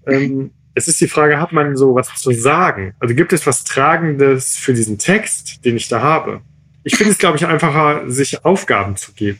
[0.07, 2.95] Ähm, es ist die Frage, hat man so was zu sagen?
[2.99, 6.41] Also gibt es was Tragendes für diesen Text, den ich da habe?
[6.83, 9.37] Ich finde es, glaube ich, einfacher, sich Aufgaben zu geben.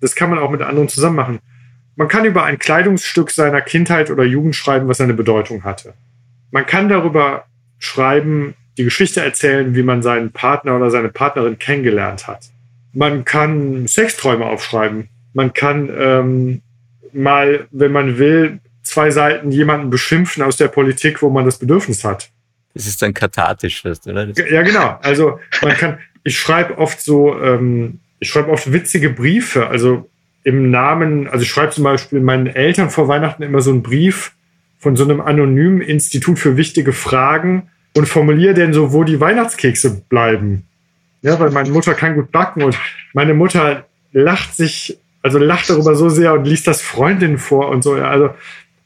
[0.00, 1.38] Das kann man auch mit anderen zusammen machen.
[1.96, 5.94] Man kann über ein Kleidungsstück seiner Kindheit oder Jugend schreiben, was seine Bedeutung hatte.
[6.50, 7.44] Man kann darüber
[7.78, 12.50] schreiben, die Geschichte erzählen, wie man seinen Partner oder seine Partnerin kennengelernt hat.
[12.92, 15.08] Man kann Sexträume aufschreiben.
[15.34, 16.62] Man kann ähm,
[17.12, 22.04] mal, wenn man will, zwei Seiten jemanden beschimpfen aus der Politik, wo man das Bedürfnis
[22.04, 22.30] hat.
[22.74, 24.28] Das ist dann kathartisch, oder?
[24.50, 24.98] Ja, genau.
[25.02, 29.66] Also man kann, ich schreibe oft so, ähm, ich schreibe oft witzige Briefe.
[29.68, 30.08] Also
[30.44, 34.32] im Namen, also ich schreibe zum Beispiel meinen Eltern vor Weihnachten immer so einen Brief
[34.78, 40.02] von so einem anonymen Institut für wichtige Fragen und formuliere denn so, wo die Weihnachtskekse
[40.08, 40.66] bleiben.
[41.22, 42.78] Ja, weil meine Mutter kann gut backen und
[43.12, 47.82] meine Mutter lacht sich, also lacht darüber so sehr und liest das Freundinnen vor und
[47.82, 47.94] so.
[47.94, 48.30] Also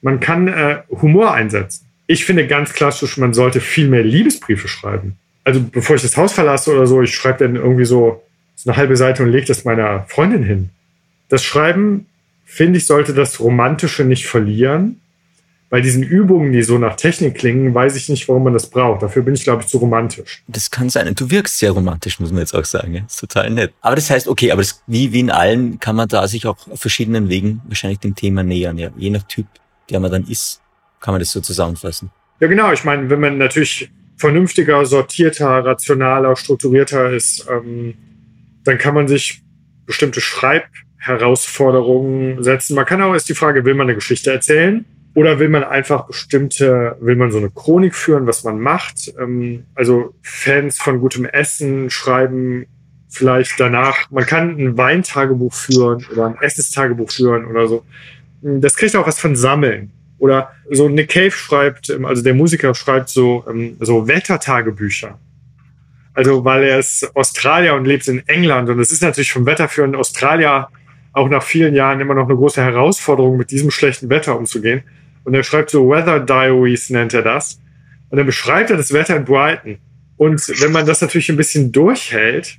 [0.02, 1.86] man kann äh, Humor einsetzen.
[2.06, 5.16] Ich finde ganz klassisch, man sollte viel mehr Liebesbriefe schreiben.
[5.44, 8.23] Also bevor ich das Haus verlasse oder so, ich schreibe dann irgendwie so
[8.66, 10.70] eine halbe Seite und lege das meiner Freundin hin.
[11.28, 12.06] Das Schreiben,
[12.44, 15.00] finde ich, sollte das Romantische nicht verlieren
[15.74, 19.02] bei diesen Übungen, die so nach Technik klingen, weiß ich nicht, warum man das braucht.
[19.02, 20.44] Dafür bin ich, glaube ich, zu romantisch.
[20.46, 21.12] Das kann sein.
[21.16, 23.02] Du wirkst sehr romantisch, muss man jetzt auch sagen.
[23.02, 23.72] Das ist total nett.
[23.80, 26.68] Aber das heißt, okay, aber das, wie, wie in allen kann man da sich auch
[26.68, 28.78] auf verschiedenen Wegen wahrscheinlich dem Thema nähern.
[28.78, 28.90] Ja.
[28.96, 29.46] Je nach Typ,
[29.90, 30.60] der man dann ist,
[31.00, 32.10] kann man das so zusammenfassen.
[32.38, 32.70] Ja, genau.
[32.70, 37.94] Ich meine, wenn man natürlich vernünftiger, sortierter, rationaler, strukturierter ist, ähm,
[38.64, 39.42] dann kann man sich
[39.86, 42.74] bestimmte Schreibherausforderungen setzen.
[42.74, 44.84] Man kann auch, ist die Frage, will man eine Geschichte erzählen?
[45.14, 49.14] Oder will man einfach bestimmte, will man so eine Chronik führen, was man macht?
[49.18, 52.66] Ähm, also Fans von gutem Essen schreiben
[53.08, 57.84] vielleicht danach, man kann ein Weintagebuch führen oder ein Essenstagebuch führen oder so.
[58.42, 59.92] Das kriegt auch was von Sammeln.
[60.18, 65.18] Oder so Nick Cave schreibt, ähm, also der Musiker schreibt so, ähm, so Wettertagebücher.
[66.14, 69.68] Also weil er ist Australier und lebt in England und es ist natürlich vom Wetter
[69.68, 70.68] für einen Australier
[71.12, 74.82] auch nach vielen Jahren immer noch eine große Herausforderung, mit diesem schlechten Wetter umzugehen.
[75.24, 77.60] Und er schreibt so Weather Diaries nennt er das.
[78.10, 79.78] Und dann beschreibt er das Wetter in Brighton.
[80.16, 82.58] Und wenn man das natürlich ein bisschen durchhält,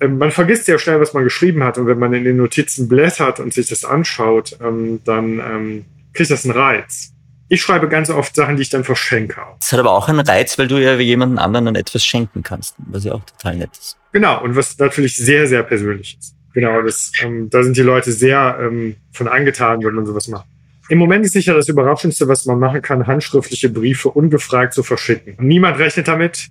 [0.00, 1.78] ähm, man vergisst ja schnell, was man geschrieben hat.
[1.78, 6.30] Und wenn man in den Notizen blättert und sich das anschaut, ähm, dann ähm, kriegt
[6.30, 7.12] das einen Reiz.
[7.52, 9.40] Ich schreibe ganz oft Sachen, die ich dann verschenke.
[9.58, 12.76] Das hat aber auch einen Reiz, weil du ja jemanden anderen dann etwas schenken kannst,
[12.78, 13.98] was ja auch total nett ist.
[14.12, 16.36] Genau, und was natürlich sehr, sehr persönlich ist.
[16.54, 20.46] Genau, das, ähm, da sind die Leute sehr ähm, von angetan, wenn man sowas macht.
[20.90, 25.34] Im Moment ist sicher das Überraschendste, was man machen kann, handschriftliche Briefe ungefragt zu verschicken.
[25.40, 26.50] Niemand rechnet damit.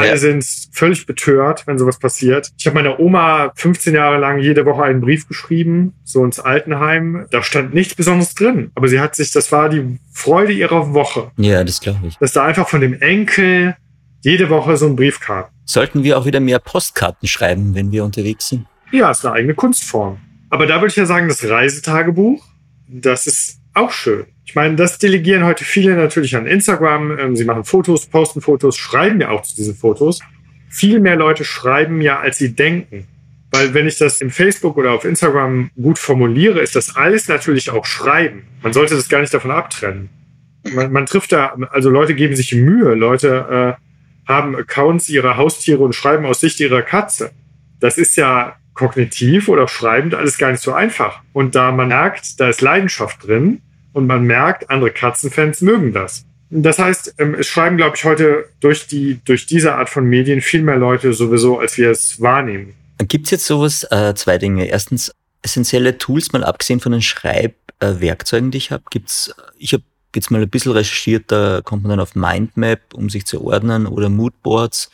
[0.00, 0.16] Alle ja.
[0.16, 2.50] sind völlig betört, wenn sowas passiert.
[2.58, 7.26] Ich habe meiner Oma 15 Jahre lang jede Woche einen Brief geschrieben, so ins Altenheim.
[7.30, 11.30] Da stand nichts Besonderes drin, aber sie hat sich, das war die Freude ihrer Woche.
[11.36, 12.16] Ja, das glaube ich.
[12.18, 13.76] Dass da einfach von dem Enkel
[14.22, 15.44] jede Woche so ein Brief kam.
[15.64, 18.66] Sollten wir auch wieder mehr Postkarten schreiben, wenn wir unterwegs sind?
[18.90, 20.18] Ja, ist eine eigene Kunstform.
[20.48, 22.44] Aber da würde ich ja sagen, das Reisetagebuch,
[22.88, 24.26] das ist auch schön.
[24.50, 27.16] Ich meine, das delegieren heute viele natürlich an Instagram.
[27.16, 30.18] Ähm, sie machen Fotos, posten Fotos, schreiben ja auch zu diesen Fotos.
[30.68, 33.06] Viel mehr Leute schreiben ja, als sie denken.
[33.52, 37.70] Weil wenn ich das im Facebook oder auf Instagram gut formuliere, ist das alles natürlich
[37.70, 38.42] auch Schreiben.
[38.60, 40.08] Man sollte das gar nicht davon abtrennen.
[40.74, 45.84] Man, man trifft da, also Leute geben sich Mühe, Leute äh, haben Accounts ihrer Haustiere
[45.84, 47.30] und schreiben aus Sicht ihrer Katze.
[47.78, 51.20] Das ist ja kognitiv oder schreibend alles gar nicht so einfach.
[51.32, 56.24] Und da man merkt, da ist Leidenschaft drin und man merkt, andere Katzenfans mögen das.
[56.50, 60.40] Das heißt, ähm, es schreiben, glaube ich, heute durch, die, durch diese Art von Medien
[60.40, 62.74] viel mehr Leute sowieso, als wir es wahrnehmen.
[62.98, 64.66] Gibt es jetzt sowas, äh, zwei Dinge.
[64.66, 70.30] Erstens, essentielle Tools, mal abgesehen von den Schreibwerkzeugen, die ich habe, gibt's, ich habe jetzt
[70.30, 74.08] mal ein bisschen recherchiert, da kommt man dann auf Mindmap, um sich zu ordnen, oder
[74.08, 74.90] Moodboards,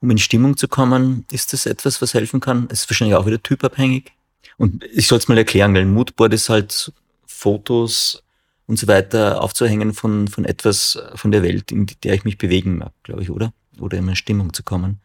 [0.00, 1.24] um in Stimmung zu kommen.
[1.30, 2.66] Ist das etwas, was helfen kann?
[2.66, 4.12] ist wahrscheinlich auch wieder typabhängig.
[4.58, 6.92] Und ich soll es mal erklären, weil ein Moodboard ist halt
[7.26, 8.22] Fotos
[8.66, 12.78] und so weiter aufzuhängen von, von etwas von der Welt, in der ich mich bewegen
[12.78, 13.52] mag, glaube ich, oder?
[13.80, 15.00] Oder in eine Stimmung zu kommen.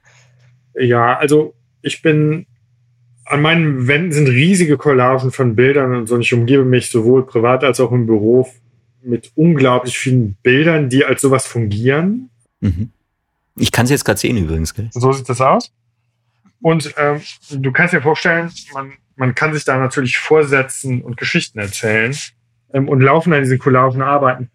[0.76, 2.46] Ja, also ich bin
[3.26, 6.16] an meinen Wänden sind riesige Collagen von Bildern und so.
[6.16, 8.48] Und ich umgebe mich sowohl privat als auch im Büro
[9.04, 12.30] mit unglaublich vielen Bildern, die als sowas fungieren.
[12.60, 12.92] Mhm.
[13.56, 14.74] Ich kann es jetzt gerade sehen übrigens.
[14.74, 14.90] Gell?
[14.92, 15.72] So sieht das aus.
[16.62, 21.60] Und ähm, du kannst dir vorstellen, man, man kann sich da natürlich vorsetzen und Geschichten
[21.60, 22.16] erzählen
[22.74, 24.50] ähm, und laufen an diesen Collagen arbeiten.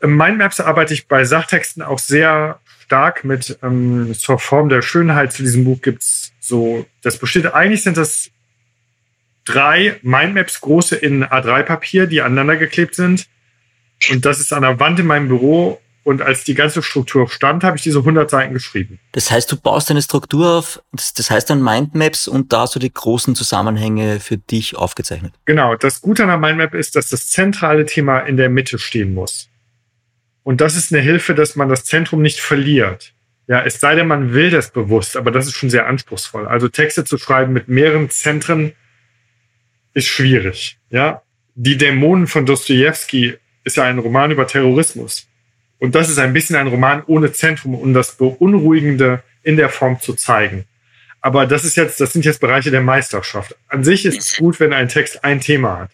[0.00, 5.32] In Mindmaps arbeite ich bei Sachtexten auch sehr stark mit ähm, zur Form der Schönheit.
[5.32, 8.30] Zu diesem Buch gibt's so, das besteht, eigentlich sind das
[9.44, 13.28] drei Mindmaps große in A3-Papier, die aneinander geklebt sind.
[14.10, 15.80] Und das ist an der Wand in meinem Büro.
[16.04, 19.00] Und als die ganze Struktur stand, habe ich diese 100 Seiten geschrieben.
[19.12, 22.78] Das heißt, du baust eine Struktur auf, das, das heißt dann Mindmaps und da so
[22.78, 25.32] die großen Zusammenhänge für dich aufgezeichnet.
[25.46, 25.76] Genau.
[25.76, 29.48] Das Gute an der Mindmap ist, dass das zentrale Thema in der Mitte stehen muss.
[30.42, 33.14] Und das ist eine Hilfe, dass man das Zentrum nicht verliert.
[33.46, 36.46] Ja, es sei denn, man will das bewusst, aber das ist schon sehr anspruchsvoll.
[36.46, 38.72] Also Texte zu schreiben mit mehreren Zentren
[39.94, 40.78] ist schwierig.
[40.90, 41.22] Ja,
[41.54, 45.26] die Dämonen von Dostoevsky ist ja ein Roman über Terrorismus.
[45.78, 50.00] Und das ist ein bisschen ein Roman ohne Zentrum, um das Beunruhigende in der Form
[50.00, 50.64] zu zeigen.
[51.20, 53.56] Aber das ist jetzt, das sind jetzt Bereiche der Meisterschaft.
[53.68, 55.90] An sich ist es gut, wenn ein Text ein Thema hat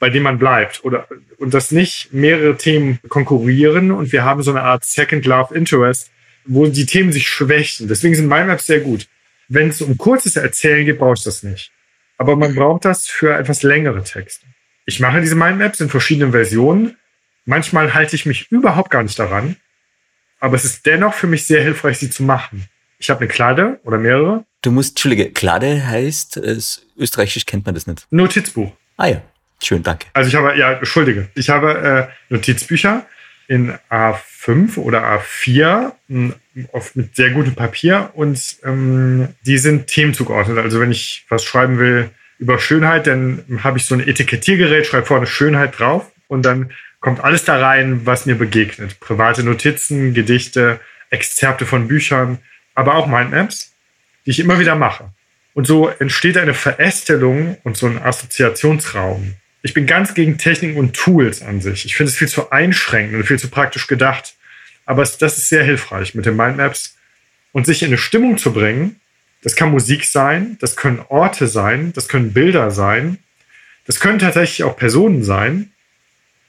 [0.00, 1.06] bei dem man bleibt oder
[1.38, 6.10] und dass nicht mehrere Themen konkurrieren und wir haben so eine Art Second Love Interest,
[6.46, 7.86] wo die Themen sich schwächen.
[7.86, 9.06] Deswegen sind Mindmaps sehr gut.
[9.48, 11.70] Wenn es um kurzes Erzählen geht, brauche ich das nicht.
[12.18, 14.46] Aber man braucht das für etwas längere Texte.
[14.86, 16.96] Ich mache diese Mindmaps in verschiedenen Versionen.
[17.44, 19.56] Manchmal halte ich mich überhaupt gar nicht daran.
[20.38, 22.66] Aber es ist dennoch für mich sehr hilfreich, sie zu machen.
[22.98, 24.44] Ich habe eine Klade oder mehrere.
[24.62, 28.06] Du musst, Entschuldige, Klade heißt, es, österreichisch kennt man das nicht.
[28.10, 28.72] Notizbuch.
[28.96, 29.22] Ah ja.
[29.62, 30.06] Schön, danke.
[30.14, 33.06] Also ich habe, ja, entschuldige, ich habe äh, Notizbücher
[33.46, 36.34] in A5 oder A4 mh,
[36.72, 40.58] oft mit sehr gutem Papier und ähm, die sind Themen zugeordnet.
[40.58, 45.06] Also wenn ich was schreiben will über Schönheit, dann habe ich so ein Etikettiergerät, schreibe
[45.06, 49.00] vorne Schönheit drauf und dann kommt alles da rein, was mir begegnet.
[49.00, 52.38] Private Notizen, Gedichte, Exzerpte von Büchern,
[52.74, 53.74] aber auch Mindmaps,
[54.26, 55.10] die ich immer wieder mache.
[55.54, 60.94] Und so entsteht eine Verästelung und so ein Assoziationsraum ich bin ganz gegen Techniken und
[60.94, 61.84] Tools an sich.
[61.84, 64.34] Ich finde es viel zu einschränkend und viel zu praktisch gedacht.
[64.86, 66.96] Aber das ist sehr hilfreich mit den Mindmaps.
[67.52, 69.00] Und sich in eine Stimmung zu bringen,
[69.42, 73.18] das kann Musik sein, das können Orte sein, das können Bilder sein,
[73.86, 75.72] das können tatsächlich auch Personen sein,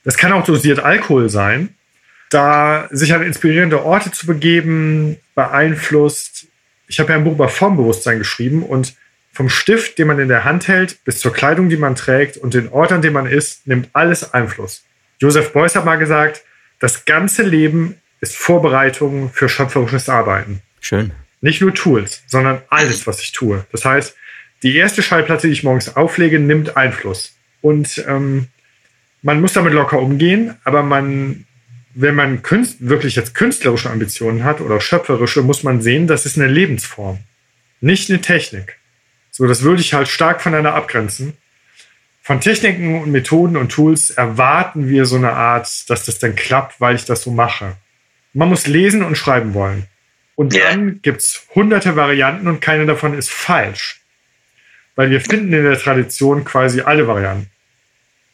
[0.04, 1.74] das kann auch dosiert Alkohol sein.
[2.30, 6.46] Da sich an inspirierende Orte zu begeben, beeinflusst.
[6.88, 8.94] Ich habe ja ein Buch über Formbewusstsein geschrieben und
[9.32, 12.54] vom Stift, den man in der Hand hält, bis zur Kleidung, die man trägt und
[12.54, 14.84] den Ort, an dem man ist, nimmt alles Einfluss.
[15.18, 16.42] Joseph Beuys hat mal gesagt,
[16.80, 20.62] das ganze Leben ist Vorbereitung für schöpferisches Arbeiten.
[20.80, 21.12] Schön.
[21.40, 23.64] Nicht nur Tools, sondern alles, was ich tue.
[23.72, 24.16] Das heißt,
[24.62, 27.34] die erste Schallplatte, die ich morgens auflege, nimmt Einfluss.
[27.60, 28.48] Und ähm,
[29.22, 31.46] man muss damit locker umgehen, aber man,
[31.94, 36.36] wenn man Künst, wirklich jetzt künstlerische Ambitionen hat oder schöpferische, muss man sehen, das ist
[36.36, 37.20] eine Lebensform,
[37.80, 38.78] nicht eine Technik.
[39.30, 41.34] So, das würde ich halt stark voneinander abgrenzen.
[42.20, 46.80] Von Techniken und Methoden und Tools erwarten wir so eine Art, dass das dann klappt,
[46.80, 47.76] weil ich das so mache.
[48.32, 49.86] Man muss lesen und schreiben wollen.
[50.34, 54.00] Und dann gibt's hunderte Varianten und keine davon ist falsch.
[54.94, 57.51] Weil wir finden in der Tradition quasi alle Varianten.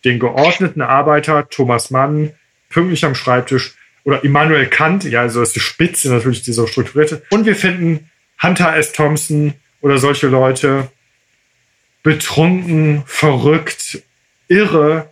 [0.05, 2.33] Den geordneten Arbeiter, Thomas Mann,
[2.71, 7.23] pünktlich am Schreibtisch oder Immanuel Kant, ja, also das ist die Spitze natürlich dieser strukturierte.
[7.31, 8.93] Und wir finden Hunter S.
[8.93, 10.91] Thompson, oder solche Leute
[12.03, 14.03] betrunken, verrückt,
[14.49, 15.11] irre,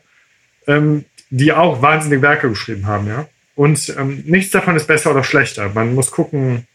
[0.67, 3.29] ähm, die auch wahnsinnige Werke geschrieben haben, ja.
[3.55, 5.71] Und ähm, nichts davon ist besser oder schlechter.
[5.71, 6.67] Man muss gucken,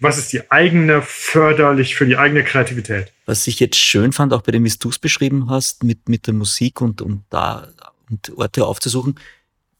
[0.00, 3.12] was ist die eigene förderlich für die eigene Kreativität.
[3.26, 6.26] Was ich jetzt schön fand, auch bei dem, wie du es beschrieben hast, mit, mit
[6.26, 7.68] der Musik und, und da
[8.08, 9.16] und Orte aufzusuchen,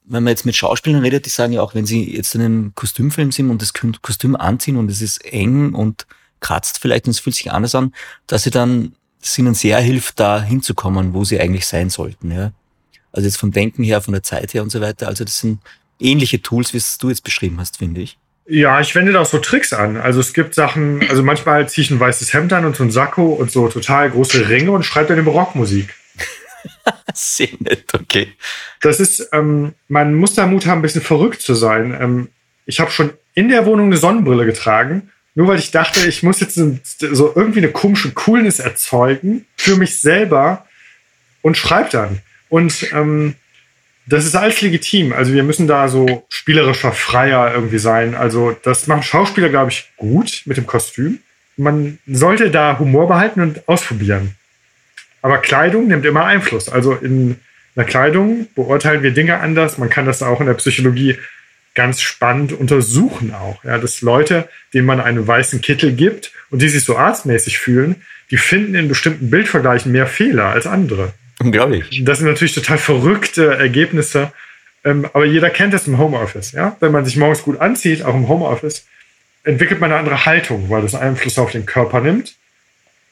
[0.05, 2.75] wenn man jetzt mit Schauspielern redet, die sagen ja auch, wenn sie jetzt in einem
[2.75, 6.07] Kostümfilm sind und das Kostüm anziehen und es ist eng und
[6.41, 7.95] kratzt vielleicht und es fühlt sich anders an,
[8.27, 12.31] dass sie dann, dass ihnen sehr hilft, da hinzukommen, wo sie eigentlich sein sollten.
[12.31, 12.53] Ja?
[13.13, 15.09] Also jetzt vom Denken her, von der Zeit her und so weiter.
[15.09, 15.61] Also das sind
[16.01, 18.19] ähnliche Tools, wie es du jetzt beschrieben hast, finde ich.
[18.51, 19.99] Ja, ich wende da auch so Tricks an.
[19.99, 22.91] Also es gibt Sachen, also manchmal ziehe ich ein weißes Hemd an und so ein
[22.91, 25.95] Sakko und so total große Ringe und schreibe dann über Rockmusik.
[27.15, 28.33] Sehr nett, okay.
[28.81, 31.97] Das ist, ähm, man muss da Mut haben, ein bisschen verrückt zu sein.
[32.01, 32.29] Ähm,
[32.65, 36.41] ich habe schon in der Wohnung eine Sonnenbrille getragen, nur weil ich dachte, ich muss
[36.41, 40.67] jetzt so irgendwie eine komische Coolness erzeugen für mich selber
[41.43, 42.23] und schreibe dann.
[42.49, 43.35] Und ähm,
[44.09, 45.13] das ist alles legitim.
[45.13, 48.15] Also wir müssen da so spielerischer Freier irgendwie sein.
[48.15, 51.19] Also das machen Schauspieler, glaube ich, gut mit dem Kostüm.
[51.57, 54.35] Man sollte da Humor behalten und ausprobieren.
[55.21, 56.69] Aber Kleidung nimmt immer Einfluss.
[56.69, 57.37] Also in
[57.77, 59.77] der Kleidung beurteilen wir Dinge anders.
[59.77, 61.19] Man kann das auch in der Psychologie
[61.75, 63.63] ganz spannend untersuchen auch.
[63.63, 67.97] Ja, dass Leute, denen man einen weißen Kittel gibt und die sich so arztmäßig fühlen,
[68.31, 71.13] die finden in bestimmten Bildvergleichen mehr Fehler als andere.
[71.41, 72.03] Unglaublich.
[72.05, 74.33] Das sind natürlich total verrückte Ergebnisse.
[74.85, 76.53] Ähm, aber jeder kennt das im Homeoffice.
[76.53, 76.77] Ja?
[76.81, 78.87] Wenn man sich morgens gut anzieht, auch im Homeoffice,
[79.45, 82.35] entwickelt man eine andere Haltung, weil das Einfluss auf den Körper nimmt.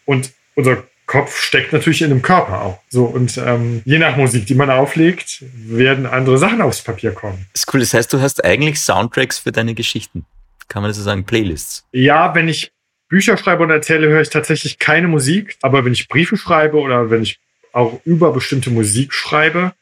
[0.05, 2.81] Und unser Kopf steckt natürlich in dem Körper auch.
[2.89, 7.47] So, und ähm, je nach Musik, die man auflegt, werden andere Sachen aufs Papier kommen.
[7.53, 7.81] Das ist cool.
[7.81, 10.25] Das heißt, du hast eigentlich Soundtracks für deine Geschichten.
[10.69, 11.25] Kann man das so sagen?
[11.25, 11.87] Playlists?
[11.93, 12.73] Ja, wenn ich
[13.09, 15.57] Bücher schreibe und erzähle, höre ich tatsächlich keine Musik.
[15.63, 17.39] Aber wenn ich Briefe schreibe oder wenn ich
[17.77, 19.73] auch über bestimmte Musik schreibe.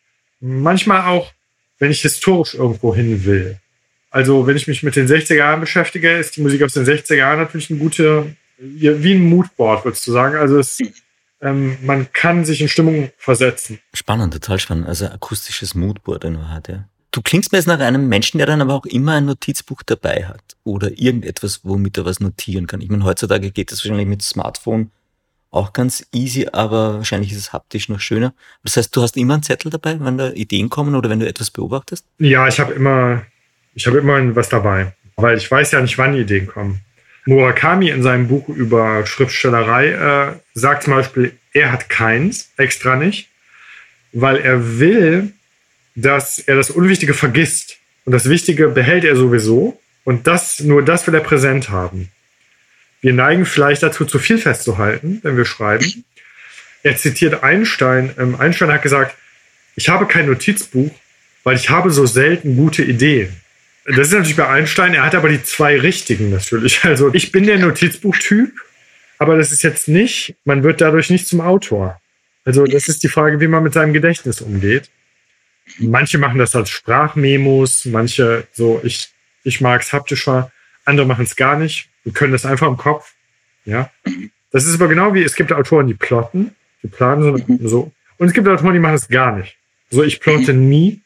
[0.40, 1.32] Manchmal auch,
[1.78, 3.58] wenn ich historisch irgendwo hin will.
[4.10, 7.14] Also wenn ich mich mit den 60er Jahren beschäftige, ist die Musik aus den 60er
[7.14, 8.26] Jahren natürlich ein guter,
[8.58, 10.36] wie ein Moodboard, würdest du sagen.
[10.36, 10.78] Also es,
[11.40, 13.78] ähm, man kann sich in Stimmung versetzen.
[13.92, 14.88] Spannend, total spannend.
[14.88, 16.84] Also akustisches Moodboard in Wahrheit, ja.
[17.12, 20.24] Du klingst mir jetzt nach einem Menschen, der dann aber auch immer ein Notizbuch dabei
[20.26, 22.80] hat oder irgendetwas, womit er was notieren kann.
[22.80, 24.90] Ich meine, heutzutage geht das wahrscheinlich mit Smartphone
[25.54, 28.34] auch ganz easy, aber wahrscheinlich ist es haptisch noch schöner.
[28.62, 31.28] Das heißt, du hast immer einen Zettel dabei, wenn da Ideen kommen oder wenn du
[31.28, 32.04] etwas beobachtest?
[32.18, 33.22] Ja, ich habe immer,
[33.74, 36.80] ich habe immer was dabei, weil ich weiß ja nicht, wann Ideen kommen.
[37.26, 43.28] Murakami in seinem Buch über Schriftstellerei äh, sagt zum Beispiel, er hat keins, extra nicht,
[44.12, 45.32] weil er will,
[45.94, 47.78] dass er das Unwichtige vergisst.
[48.04, 49.80] Und das Wichtige behält er sowieso.
[50.04, 52.10] Und das, nur das will er präsent haben.
[53.04, 56.06] Wir neigen vielleicht dazu, zu viel festzuhalten, wenn wir schreiben.
[56.82, 58.14] Er zitiert Einstein.
[58.18, 59.14] Ähm, Einstein hat gesagt,
[59.76, 60.90] ich habe kein Notizbuch,
[61.42, 63.36] weil ich habe so selten gute Ideen.
[63.84, 66.82] Das ist natürlich bei Einstein, er hat aber die zwei richtigen natürlich.
[66.84, 68.54] Also ich bin der Notizbuchtyp,
[69.18, 72.00] aber das ist jetzt nicht, man wird dadurch nicht zum Autor.
[72.46, 74.88] Also das ist die Frage, wie man mit seinem Gedächtnis umgeht.
[75.76, 79.10] Manche machen das als Sprachmemos, manche so, ich,
[79.42, 80.50] ich mag es haptischer,
[80.86, 83.12] andere machen es gar nicht und können das einfach im Kopf.
[83.64, 83.90] Ja.
[84.50, 87.68] Das ist aber genau wie, es gibt Autoren, die plotten, die planen so, mhm.
[87.68, 87.92] so.
[88.18, 89.56] Und es gibt Autoren, die machen das gar nicht.
[89.90, 90.68] So, ich plotte mhm.
[90.68, 91.00] nie.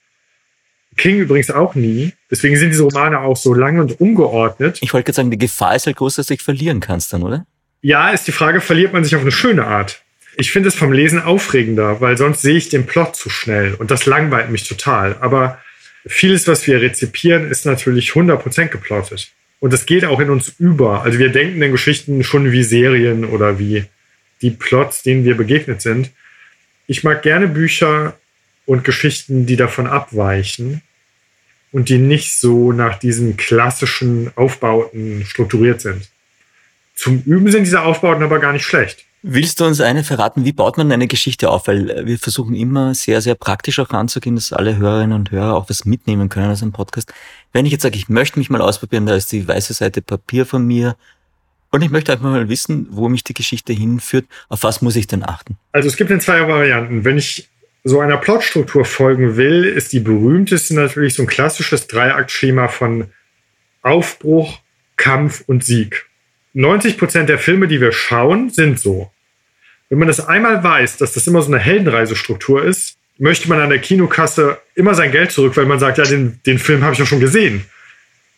[0.97, 2.13] King übrigens auch nie.
[2.31, 4.79] Deswegen sind diese Romane auch so lang und ungeordnet.
[4.83, 7.23] Ich wollte gerade sagen, die Gefahr ist halt groß, dass du dich verlieren kannst dann,
[7.23, 7.47] oder?
[7.81, 10.03] Ja, ist die Frage, verliert man sich auf eine schöne Art?
[10.37, 13.91] Ich finde es vom Lesen aufregender, weil sonst sehe ich den Plot zu schnell und
[13.91, 15.17] das langweilt mich total.
[15.21, 15.59] Aber
[16.07, 19.33] vieles, was wir rezipieren, ist natürlich 100% geplottet.
[19.61, 21.03] Und das geht auch in uns über.
[21.03, 23.85] Also wir denken in Geschichten schon wie Serien oder wie
[24.41, 26.11] die Plots, denen wir begegnet sind.
[26.87, 28.17] Ich mag gerne Bücher
[28.67, 30.83] und Geschichten, die davon abweichen
[31.73, 36.09] und die nicht so nach diesen klassischen Aufbauten strukturiert sind.
[36.95, 39.05] Zum Üben sind diese Aufbauten aber gar nicht schlecht.
[39.23, 41.67] Willst du uns eine verraten, wie baut man eine Geschichte auf?
[41.67, 45.69] Weil wir versuchen immer sehr, sehr praktisch auch ranzugehen, dass alle Hörerinnen und Hörer auch
[45.69, 47.13] was mitnehmen können aus einem Podcast.
[47.53, 50.47] Wenn ich jetzt sage, ich möchte mich mal ausprobieren, da ist die weiße Seite Papier
[50.47, 50.97] von mir
[51.71, 55.07] und ich möchte einfach mal wissen, wo mich die Geschichte hinführt, auf was muss ich
[55.07, 55.59] denn achten?
[55.73, 57.05] Also es gibt in zwei Varianten.
[57.05, 57.49] Wenn ich
[57.85, 63.11] so einer Plotstruktur folgen will, ist die berühmteste natürlich so ein klassisches Dreiaktschema von
[63.83, 64.61] Aufbruch,
[64.97, 66.08] Kampf und Sieg.
[66.55, 69.11] 90 Prozent der Filme, die wir schauen, sind so.
[69.89, 73.71] Wenn man das einmal weiß, dass das immer so eine Heldenreisestruktur ist, möchte man an
[73.71, 76.99] der Kinokasse immer sein Geld zurück, weil man sagt, ja, den, den Film habe ich
[76.99, 77.65] ja schon gesehen.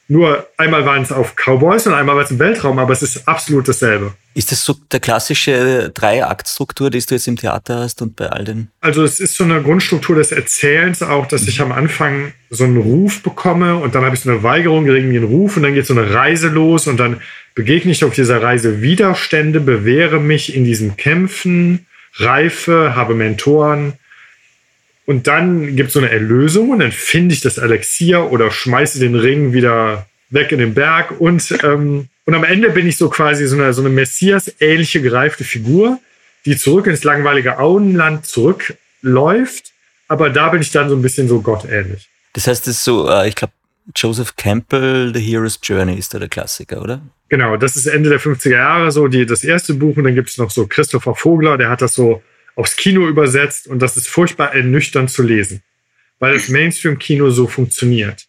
[0.08, 3.28] Nur einmal waren es auf Cowboys und einmal war es im Weltraum, aber es ist
[3.28, 4.14] absolut dasselbe.
[4.32, 8.44] Ist das so der klassische Dreiaktstruktur, die du jetzt im Theater hast und bei all
[8.44, 8.68] den?
[8.80, 12.76] Also es ist so eine Grundstruktur des Erzählens auch, dass ich am Anfang so einen
[12.76, 15.86] Ruf bekomme und dann habe ich so eine Weigerung gegen den Ruf und dann geht
[15.86, 17.20] so eine Reise los und dann
[17.56, 23.94] begegne ich auf dieser Reise Widerstände, bewähre mich in diesen Kämpfen, reife, habe Mentoren
[25.06, 29.00] und dann gibt es so eine Erlösung und dann finde ich das Elixier oder schmeiße
[29.00, 31.20] den Ring wieder weg in den Berg.
[31.20, 35.44] Und, ähm, und am Ende bin ich so quasi so eine, so eine Messias-ähnliche gereifte
[35.44, 35.98] Figur,
[36.44, 39.72] die zurück ins langweilige Auenland zurückläuft.
[40.08, 42.08] Aber da bin ich dann so ein bisschen so gottähnlich.
[42.32, 43.52] Das heißt, das ist so, äh, ich glaube,
[43.94, 47.02] Joseph Campbell, The Hero's Journey ist da der Klassiker, oder?
[47.28, 50.30] Genau, das ist Ende der 50er Jahre so, die, das erste Buch und dann gibt
[50.30, 52.22] es noch so Christopher Vogler, der hat das so
[52.56, 55.62] aufs Kino übersetzt und das ist furchtbar ernüchternd zu lesen,
[56.18, 58.26] weil das Mainstream-Kino so funktioniert.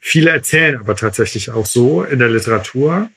[0.00, 3.10] Viele erzählen aber tatsächlich auch so in der Literatur.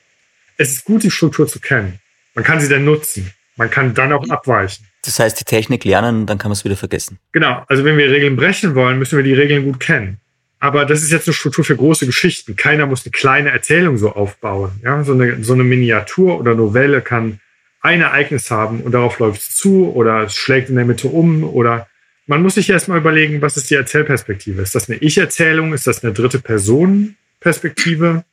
[0.57, 1.99] Es ist gut, die Struktur zu kennen.
[2.35, 3.31] Man kann sie dann nutzen.
[3.55, 4.87] Man kann dann auch abweichen.
[5.03, 7.19] Das heißt, die Technik lernen und dann kann man es wieder vergessen.
[7.31, 7.63] Genau.
[7.67, 10.19] Also wenn wir Regeln brechen wollen, müssen wir die Regeln gut kennen.
[10.59, 12.55] Aber das ist jetzt eine Struktur für große Geschichten.
[12.55, 14.71] Keiner muss eine kleine Erzählung so aufbauen.
[14.81, 17.39] Ja, so eine, so eine Miniatur oder Novelle kann
[17.81, 21.43] ein Ereignis haben und darauf läuft es zu oder es schlägt in der Mitte um
[21.43, 21.87] oder
[22.25, 24.61] man muss sich erstmal überlegen, was ist die Erzählperspektive?
[24.61, 25.73] Ist das eine Ich-Erzählung?
[25.73, 28.23] Ist das eine dritte Person-Perspektive?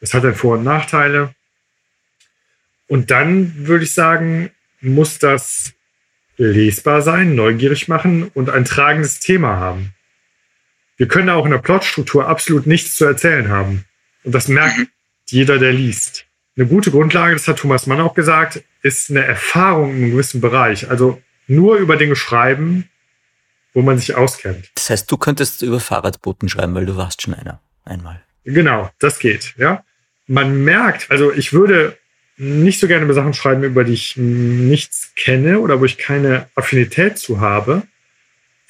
[0.00, 1.34] Das hat dann Vor- und Nachteile.
[2.88, 4.50] Und dann würde ich sagen,
[4.80, 5.72] muss das
[6.36, 9.94] lesbar sein, neugierig machen und ein tragendes Thema haben.
[10.98, 13.84] Wir können auch in der Plotstruktur absolut nichts zu erzählen haben.
[14.22, 14.88] Und das merkt mhm.
[15.28, 16.26] jeder, der liest.
[16.56, 20.40] Eine gute Grundlage, das hat Thomas Mann auch gesagt, ist eine Erfahrung in einem gewissen
[20.40, 20.88] Bereich.
[20.88, 22.88] Also nur über Dinge schreiben,
[23.76, 24.70] wo man sich auskennt.
[24.74, 28.22] Das heißt, du könntest über Fahrradboten schreiben, weil du warst schon einer einmal.
[28.44, 29.84] Genau, das geht, ja.
[30.26, 31.98] Man merkt, also ich würde
[32.38, 36.48] nicht so gerne über Sachen schreiben, über die ich nichts kenne oder wo ich keine
[36.54, 37.82] Affinität zu habe.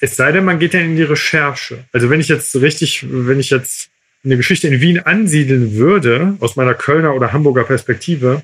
[0.01, 1.85] Es sei denn, man geht dann in die Recherche.
[1.93, 3.89] Also wenn ich jetzt richtig, wenn ich jetzt
[4.25, 8.43] eine Geschichte in Wien ansiedeln würde, aus meiner Kölner oder Hamburger Perspektive,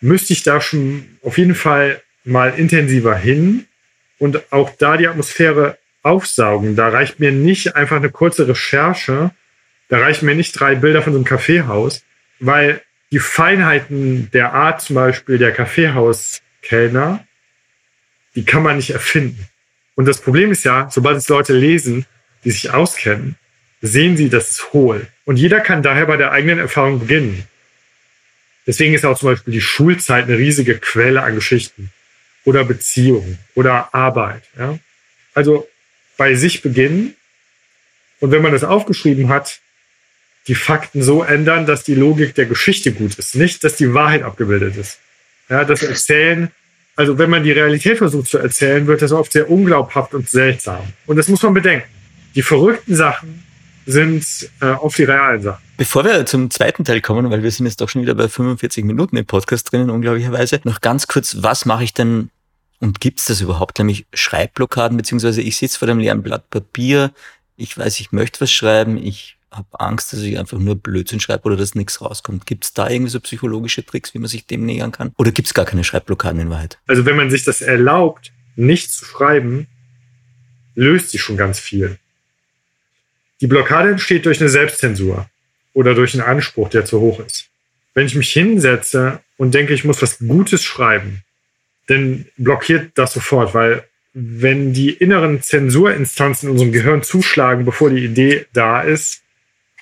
[0.00, 3.66] müsste ich da schon auf jeden Fall mal intensiver hin
[4.18, 6.76] und auch da die Atmosphäre aufsaugen.
[6.76, 9.32] Da reicht mir nicht einfach eine kurze Recherche,
[9.88, 12.04] da reichen mir nicht drei Bilder von so einem Kaffeehaus,
[12.38, 17.24] weil die Feinheiten der Art zum Beispiel der Kaffeehauskellner,
[18.34, 19.46] die kann man nicht erfinden.
[19.94, 22.06] Und das Problem ist ja, sobald es Leute lesen,
[22.44, 23.36] die sich auskennen,
[23.80, 25.06] sehen sie, das ist hohl.
[25.24, 27.44] Und jeder kann daher bei der eigenen Erfahrung beginnen.
[28.66, 31.90] Deswegen ist auch zum Beispiel die Schulzeit eine riesige Quelle an Geschichten
[32.44, 34.42] oder Beziehungen oder Arbeit.
[34.58, 34.78] Ja?
[35.34, 35.68] Also
[36.16, 37.14] bei sich beginnen
[38.20, 39.60] und wenn man das aufgeschrieben hat,
[40.46, 44.22] die Fakten so ändern, dass die Logik der Geschichte gut ist, nicht, dass die Wahrheit
[44.22, 44.98] abgebildet ist.
[45.48, 46.50] Ja, das Erzählen,
[46.96, 50.80] also wenn man die Realität versucht zu erzählen, wird das oft sehr unglaubhaft und seltsam.
[51.06, 51.88] Und das muss man bedenken.
[52.34, 53.44] Die verrückten Sachen
[53.86, 54.24] sind
[54.60, 55.62] äh, oft die realen Sachen.
[55.76, 58.84] Bevor wir zum zweiten Teil kommen, weil wir sind jetzt doch schon wieder bei 45
[58.84, 62.30] Minuten im Podcast drinnen, unglaublicherweise, noch ganz kurz, was mache ich denn
[62.84, 63.78] und gibt es das überhaupt?
[63.78, 67.12] Nämlich Schreibblockaden, beziehungsweise ich sitze vor dem leeren Blatt Papier,
[67.56, 71.44] ich weiß, ich möchte was schreiben, ich habe Angst, dass ich einfach nur Blödsinn schreibe
[71.44, 72.44] oder dass nichts rauskommt.
[72.44, 75.12] Gibt es da irgendwie so psychologische Tricks, wie man sich dem nähern kann?
[75.16, 76.78] Oder gibt es gar keine Schreibblockaden in Wahrheit?
[76.86, 79.66] Also wenn man sich das erlaubt, nicht zu schreiben,
[80.74, 81.98] löst sich schon ganz viel.
[83.40, 85.30] Die Blockade entsteht durch eine Selbstzensur
[85.72, 87.46] oder durch einen Anspruch, der zu hoch ist.
[87.94, 91.23] Wenn ich mich hinsetze und denke, ich muss was Gutes schreiben,
[91.86, 98.04] dann blockiert das sofort, weil wenn die inneren Zensurinstanzen in unserem Gehirn zuschlagen, bevor die
[98.04, 99.22] Idee da ist,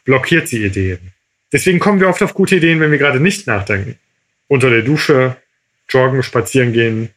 [0.05, 1.13] blockiert sie Ideen.
[1.53, 3.99] Deswegen kommen wir oft auf gute Ideen, wenn wir gerade nicht nachdenken.
[4.49, 5.37] Unter der Dusche,
[5.89, 7.11] joggen, spazieren gehen,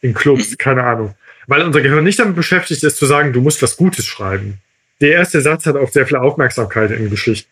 [0.00, 1.14] in Clubs, keine Ahnung.
[1.48, 4.58] Weil unser Gehirn nicht damit beschäftigt ist, zu sagen, du musst was Gutes schreiben.
[5.00, 7.50] Der erste Satz hat auch sehr viel Aufmerksamkeit in Geschichten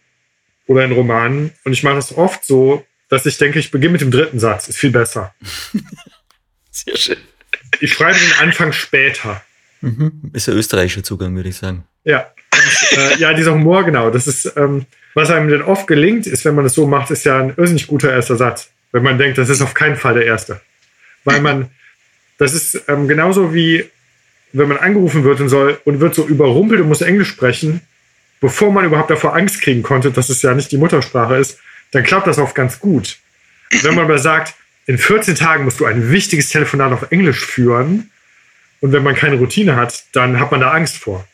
[0.67, 1.51] oder in Romanen.
[1.65, 4.69] Und ich mache das oft so, dass ich denke, ich beginne mit dem dritten Satz.
[4.69, 5.35] Ist viel besser.
[6.71, 7.17] Sehr schön.
[7.81, 9.43] Ich schreibe den Anfang später.
[9.81, 10.31] Mhm.
[10.33, 11.85] Ist der österreichische Zugang, würde ich sagen.
[12.05, 12.27] Ja.
[12.53, 14.11] Und, äh, ja, dieser Humor, genau.
[14.11, 17.25] Das ist, ähm, was einem denn oft gelingt, ist, wenn man es so macht, ist
[17.25, 18.71] ja ein irrsinnig guter erster Satz.
[18.93, 20.61] Wenn man denkt, das ist auf keinen Fall der erste.
[21.25, 21.71] Weil man,
[22.39, 23.85] das ist ähm, genauso wie,
[24.53, 27.83] wenn man angerufen wird und soll und wird so überrumpelt und muss Englisch sprechen,
[28.41, 31.59] bevor man überhaupt davor Angst kriegen konnte, dass es ja nicht die Muttersprache ist,
[31.91, 33.19] dann klappt das oft ganz gut.
[33.83, 34.55] Wenn man aber sagt,
[34.89, 38.11] in 14 Tagen musst du ein wichtiges Telefonat auf Englisch führen,
[38.81, 41.27] und wenn man keine Routine hat, dann hat man da Angst vor.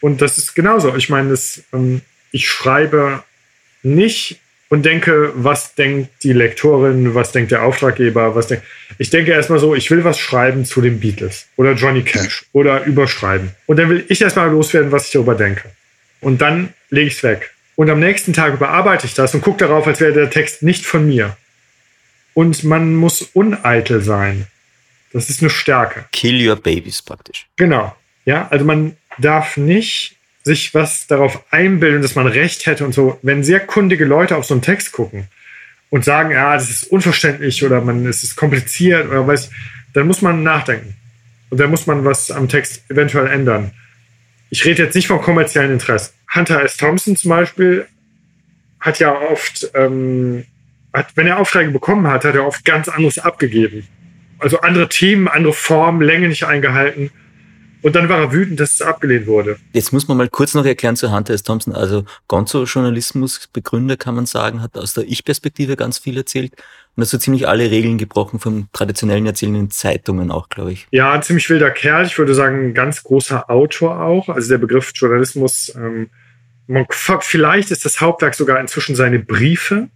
[0.00, 0.94] Und das ist genauso.
[0.96, 2.02] Ich meine, das, ähm,
[2.32, 3.22] ich schreibe
[3.82, 8.64] nicht und denke, was denkt die Lektorin, was denkt der Auftraggeber, was denkt.
[8.98, 12.84] Ich denke erstmal so, ich will was schreiben zu den Beatles oder Johnny Cash oder
[12.84, 13.50] überschreiben.
[13.66, 15.64] Und dann will ich erstmal loswerden, was ich darüber denke.
[16.20, 17.52] Und dann lege ich es weg.
[17.76, 20.84] Und am nächsten Tag überarbeite ich das und gucke darauf, als wäre der Text nicht
[20.84, 21.36] von mir.
[22.36, 24.46] Und man muss uneitel sein.
[25.14, 26.04] Das ist eine Stärke.
[26.12, 27.46] Kill your babies praktisch.
[27.56, 27.96] Genau.
[28.26, 33.18] Ja, also man darf nicht sich was darauf einbilden, dass man Recht hätte und so.
[33.22, 35.28] Wenn sehr kundige Leute auf so einen Text gucken
[35.88, 39.48] und sagen, ja, das ist unverständlich oder man, es ist kompliziert oder weiß,
[39.94, 40.94] dann muss man nachdenken.
[41.48, 43.70] Und dann muss man was am Text eventuell ändern.
[44.50, 46.12] Ich rede jetzt nicht von kommerziellen Interessen.
[46.34, 46.76] Hunter S.
[46.76, 47.86] Thompson zum Beispiel
[48.78, 50.44] hat ja oft, ähm,
[50.96, 53.86] hat, wenn er Aufträge bekommen hat, hat er oft ganz anderes abgegeben.
[54.38, 57.10] Also andere Themen, andere Formen, Länge nicht eingehalten.
[57.82, 59.58] Und dann war er wütend, dass es abgelehnt wurde.
[59.72, 61.42] Jetzt muss man mal kurz noch erklären zu Hunter S.
[61.42, 61.74] Thompson.
[61.74, 66.52] Also Gonzo-Journalismus Begründer, kann man sagen, hat aus der Ich-Perspektive ganz viel erzählt
[66.96, 70.88] und hat so ziemlich alle Regeln gebrochen vom traditionellen Erzählen in Zeitungen auch, glaube ich.
[70.90, 72.06] Ja, ein ziemlich wilder Kerl.
[72.06, 74.28] Ich würde sagen, ein ganz großer Autor auch.
[74.30, 76.10] Also der Begriff Journalismus, ähm,
[76.66, 76.86] man,
[77.20, 79.88] vielleicht ist das Hauptwerk sogar inzwischen seine Briefe.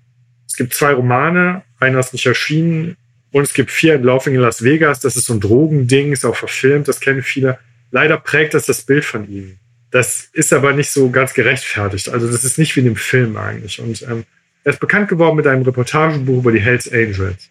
[0.51, 2.97] Es gibt zwei Romane, einer ist nicht erschienen
[3.31, 4.99] und es gibt vier in Laufing in Las Vegas.
[4.99, 7.61] Das ist so ein Drogending, ist auch verfilmt, das kennen viele.
[7.93, 9.59] Leider prägt das das Bild von ihm.
[9.93, 12.09] Das ist aber nicht so ganz gerechtfertigt.
[12.09, 13.81] Also das ist nicht wie in dem Film eigentlich.
[13.81, 14.25] Und ähm,
[14.65, 17.49] er ist bekannt geworden mit einem Reportagebuch über die Hells Angels.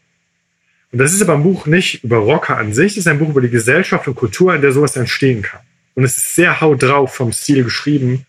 [0.91, 3.29] Und das ist aber ein Buch nicht über Rocker an sich, es ist ein Buch
[3.29, 5.61] über die Gesellschaft und Kultur, in der sowas entstehen kann.
[5.95, 8.25] Und es ist sehr haut drauf vom Stil geschrieben,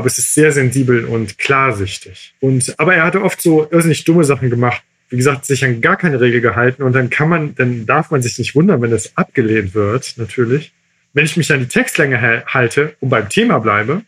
[0.00, 2.34] aber es ist sehr sensibel und klarsichtig.
[2.40, 4.82] Und, aber er hatte oft so irrsinnig dumme Sachen gemacht.
[5.08, 8.22] Wie gesagt, sich an gar keine Regel gehalten und dann kann man, dann darf man
[8.22, 10.72] sich nicht wundern, wenn es abgelehnt wird, natürlich
[11.12, 14.02] wenn ich mich an die Textlänge halte und beim Thema bleibe,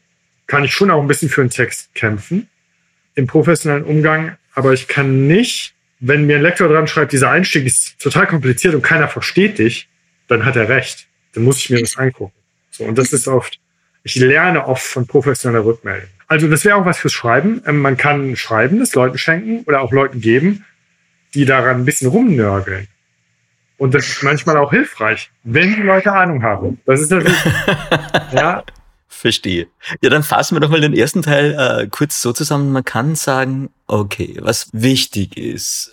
[0.46, 2.48] kann ich schon auch ein bisschen für einen Text kämpfen
[3.14, 7.66] im professionellen Umgang, aber ich kann nicht, wenn mir ein Lektor dran schreibt, dieser Einstieg
[7.66, 9.88] ist total kompliziert und keiner versteht dich,
[10.28, 11.06] dann hat er recht.
[11.34, 12.34] Dann muss ich mir das angucken.
[12.70, 13.58] So, und das ist oft,
[14.04, 16.08] ich lerne oft von professioneller Rückmeldung.
[16.26, 17.62] Also das wäre auch was fürs Schreiben.
[17.66, 20.64] Ähm, man kann Schreiben das Leuten schenken oder auch Leuten geben,
[21.34, 22.88] die daran ein bisschen rumnörgeln.
[23.76, 26.80] Und das ist manchmal auch hilfreich, wenn die Leute Ahnung haben.
[26.86, 27.36] Das ist natürlich,
[28.32, 28.62] ja.
[29.08, 29.68] Verstehe.
[30.00, 32.72] Ja, dann fassen wir doch mal den ersten Teil äh, kurz so zusammen.
[32.72, 35.92] Man kann sagen, okay, was wichtig ist,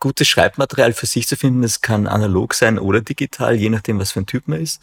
[0.00, 4.12] gutes Schreibmaterial für sich zu finden, es kann analog sein oder digital, je nachdem, was
[4.12, 4.82] für ein Typ man ist.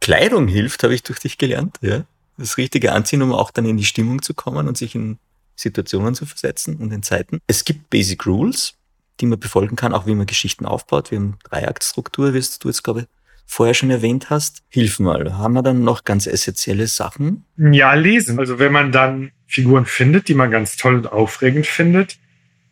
[0.00, 2.04] Kleidung hilft, habe ich durch dich gelernt, ja.
[2.36, 5.18] Das richtige Anziehen, um auch dann in die Stimmung zu kommen und sich in
[5.56, 7.40] Situationen zu versetzen und in Zeiten.
[7.46, 8.74] Es gibt Basic Rules,
[9.20, 11.10] die man befolgen kann, auch wie man Geschichten aufbaut.
[11.10, 13.06] Wir haben Dreiaktstruktur, wie du jetzt, glaube ich,
[13.46, 14.62] vorher schon erwähnt hast.
[14.68, 17.44] Hilf mal, haben wir dann noch ganz essentielle Sachen?
[17.56, 18.38] Ja, lesen.
[18.38, 22.18] Also wenn man dann Figuren findet, die man ganz toll und aufregend findet,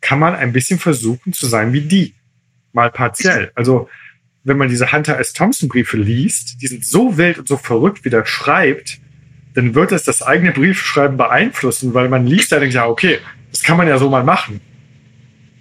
[0.01, 2.15] kann man ein bisschen versuchen zu sein wie die.
[2.73, 3.51] Mal partiell.
[3.55, 3.87] Also
[4.43, 5.33] wenn man diese Hunter S.
[5.33, 8.99] Thompson Briefe liest, die sind so wild und so verrückt, wie der schreibt,
[9.53, 13.19] dann wird es das eigene Briefschreiben beeinflussen, weil man liest da denkt, ja, okay,
[13.51, 14.59] das kann man ja so mal machen.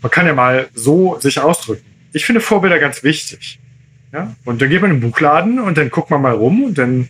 [0.00, 1.84] Man kann ja mal so sich ausdrücken.
[2.12, 3.60] Ich finde Vorbilder ganz wichtig.
[4.12, 4.34] Ja?
[4.44, 7.08] Und dann geht man in den Buchladen und dann guckt man mal rum und dann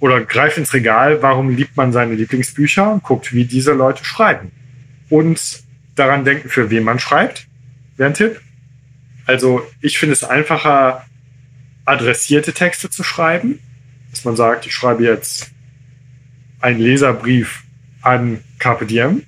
[0.00, 4.50] oder greift ins Regal, warum liebt man seine Lieblingsbücher und guckt, wie diese Leute schreiben.
[5.08, 5.62] Und
[5.94, 7.46] daran denken, für wen man schreibt,
[7.96, 8.40] wäre ein Tipp.
[9.26, 11.04] Also ich finde es einfacher,
[11.84, 13.60] adressierte Texte zu schreiben,
[14.10, 15.50] dass man sagt, ich schreibe jetzt
[16.60, 17.64] einen Leserbrief
[18.02, 19.22] an Carpe Diem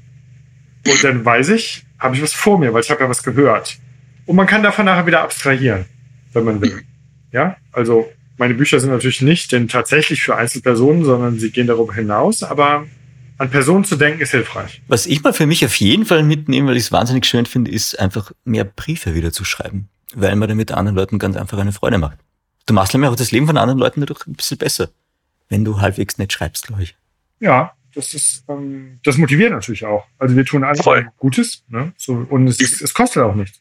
[0.86, 3.78] und dann weiß ich, habe ich was vor mir, weil ich habe ja was gehört.
[4.26, 5.86] Und man kann davon nachher wieder abstrahieren,
[6.32, 6.82] wenn man will.
[7.32, 11.94] Ja, also meine Bücher sind natürlich nicht denn tatsächlich für Einzelpersonen, sondern sie gehen darüber
[11.94, 12.86] hinaus, aber
[13.38, 14.82] an Personen zu denken ist hilfreich.
[14.88, 17.70] Was ich mal für mich auf jeden Fall mitnehme, weil ich es wahnsinnig schön finde,
[17.70, 21.72] ist einfach mehr Briefe wieder zu schreiben, weil man damit anderen Leuten ganz einfach eine
[21.72, 22.18] Freude macht.
[22.66, 24.88] Du machst nämlich auch das Leben von anderen Leuten dadurch ein bisschen besser,
[25.48, 26.96] wenn du halbwegs nett schreibst, glaube ich.
[27.38, 30.06] Ja, das ist, ähm, das motiviert natürlich auch.
[30.18, 31.08] Also wir tun alles Voll.
[31.18, 31.92] Gutes, ne?
[31.96, 33.60] So, und es, es kostet auch nichts.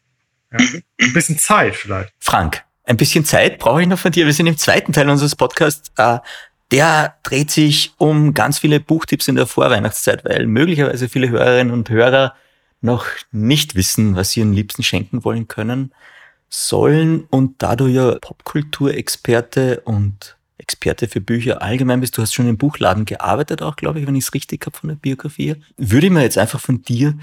[0.51, 0.57] Ja?
[1.01, 2.13] Ein bisschen Zeit vielleicht.
[2.19, 4.25] Frank, ein bisschen Zeit brauche ich noch von dir.
[4.25, 5.91] Wir sind im zweiten Teil unseres Podcasts.
[5.97, 6.19] Äh,
[6.71, 11.89] der dreht sich um ganz viele Buchtipps in der Vorweihnachtszeit, weil möglicherweise viele Hörerinnen und
[11.89, 12.35] Hörer
[12.81, 15.93] noch nicht wissen, was sie ihren Liebsten schenken wollen können
[16.49, 17.25] sollen.
[17.29, 22.57] Und da du ja Popkulturexperte und Experte für Bücher allgemein bist, du hast schon im
[22.57, 26.13] Buchladen gearbeitet, auch glaube ich, wenn ich es richtig habe von der Biografie, würde ich
[26.13, 27.17] mir jetzt einfach von dir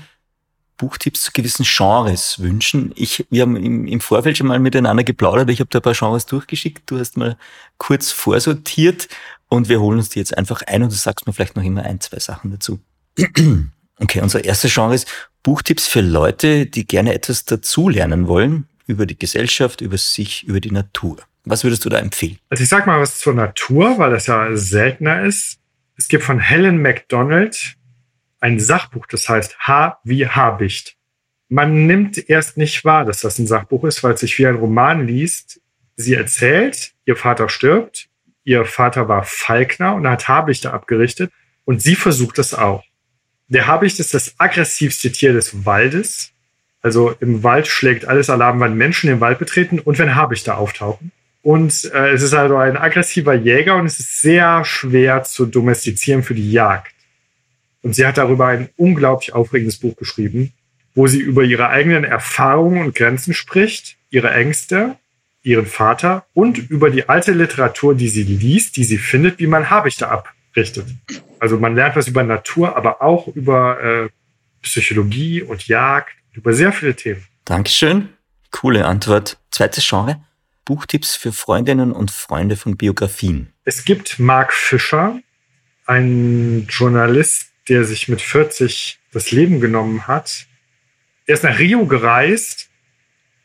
[0.83, 2.91] Buchtipps zu gewissen Genres wünschen.
[2.97, 5.95] Ich, wir haben im, im Vorfeld schon mal miteinander geplaudert, ich habe da ein paar
[5.95, 7.37] Genres durchgeschickt, du hast mal
[7.78, 9.07] kurz vorsortiert
[9.49, 11.85] und wir holen uns die jetzt einfach ein und du sagst mir vielleicht noch immer
[11.85, 12.80] ein, zwei Sachen dazu.
[13.99, 15.07] Okay, unser erstes Genre ist
[15.45, 20.72] Buchtipps für Leute, die gerne etwas dazulernen wollen über die Gesellschaft, über sich, über die
[20.72, 21.18] Natur.
[21.45, 22.39] Was würdest du da empfehlen?
[22.49, 25.59] Also ich sag mal was zur Natur, weil das ja seltener ist.
[25.97, 27.76] Es gibt von Helen MacDonald
[28.43, 30.97] ein Sachbuch, das heißt H wie Habicht.
[31.49, 34.57] Man nimmt erst nicht wahr, dass das ein Sachbuch ist, weil es sich wie ein
[34.57, 35.61] Roman liest.
[35.97, 38.09] Sie erzählt, ihr Vater stirbt,
[38.43, 41.30] ihr Vater war Falkner und hat Habichte abgerichtet
[41.64, 42.82] und sie versucht es auch.
[43.47, 46.32] Der Habicht ist das aggressivste Tier des Waldes.
[46.80, 51.12] Also im Wald schlägt alles Alarm, wenn Menschen den Wald betreten und wenn Habichte auftauchen.
[51.43, 56.24] Und äh, es ist also ein aggressiver Jäger und es ist sehr schwer zu domestizieren
[56.24, 56.91] für die Jagd.
[57.83, 60.53] Und sie hat darüber ein unglaublich aufregendes Buch geschrieben,
[60.95, 64.97] wo sie über ihre eigenen Erfahrungen und Grenzen spricht, ihre Ängste,
[65.43, 69.70] ihren Vater und über die alte Literatur, die sie liest, die sie findet, wie man
[69.70, 70.87] Habichte abrichtet.
[71.41, 74.09] Also man lernt was über Natur, aber auch über äh,
[74.62, 77.24] Psychologie und Jagd, über sehr viele Themen.
[77.45, 78.11] Dankeschön.
[78.53, 79.39] Coole Antwort.
[79.51, 80.24] Zweites Genre.
[80.64, 83.53] Buchtipps für Freundinnen und Freunde von Biografien.
[83.64, 85.18] Es gibt Mark Fischer,
[85.87, 90.47] ein Journalist, der sich mit 40 das Leben genommen hat.
[91.27, 92.71] Er ist nach Rio gereist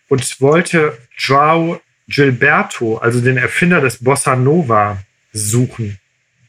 [0.07, 4.99] und wollte Joao Gilberto, also den Erfinder des Bossa Nova,
[5.33, 5.99] suchen.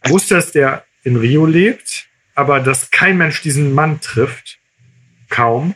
[0.02, 4.58] Er wusste, dass der in Rio lebt, aber dass kein Mensch diesen Mann trifft.
[5.28, 5.74] Kaum.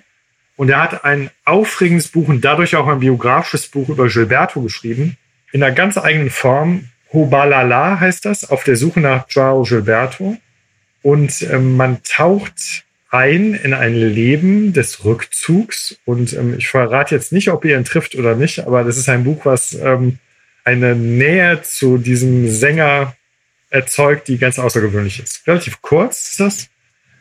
[0.56, 5.16] Und er hat ein aufregendes Buch und dadurch auch ein biografisches Buch über Gilberto geschrieben.
[5.50, 6.88] In einer ganz eigenen Form.
[7.12, 10.38] Hobalala heißt das, auf der Suche nach Joao Gilberto.
[11.02, 15.96] Und ähm, man taucht ein in ein Leben des Rückzugs.
[16.04, 19.08] Und ähm, ich verrate jetzt nicht, ob ihr ihn trifft oder nicht, aber das ist
[19.08, 20.18] ein Buch, was ähm,
[20.64, 23.14] eine Nähe zu diesem Sänger
[23.68, 25.46] erzeugt, die ganz außergewöhnlich ist.
[25.46, 26.56] Relativ kurz ist das.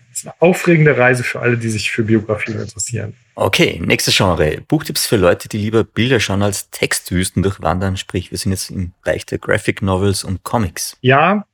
[0.09, 3.13] Das ist eine aufregende Reise für alle, die sich für Biografien interessieren.
[3.35, 4.61] Okay, nächstes Genre.
[4.67, 7.95] Buchtipps für Leute, die lieber Bilder schauen als Textwüsten durchwandern.
[7.95, 10.97] Sprich, wir sind jetzt im Bereich der Graphic Novels und Comics.
[10.99, 11.45] Ja,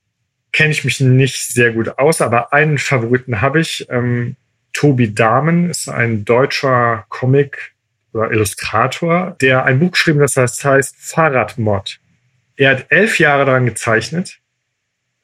[0.58, 3.86] kenne ich mich nicht sehr gut aus, aber einen Favoriten habe ich.
[3.92, 4.38] Ähm,
[4.74, 7.76] Tobi Dahmen ist ein deutscher Comic
[8.12, 12.00] oder Illustrator, der ein Buch geschrieben hat, das heißt Fahrradmod.
[12.56, 14.40] Er hat elf Jahre daran gezeichnet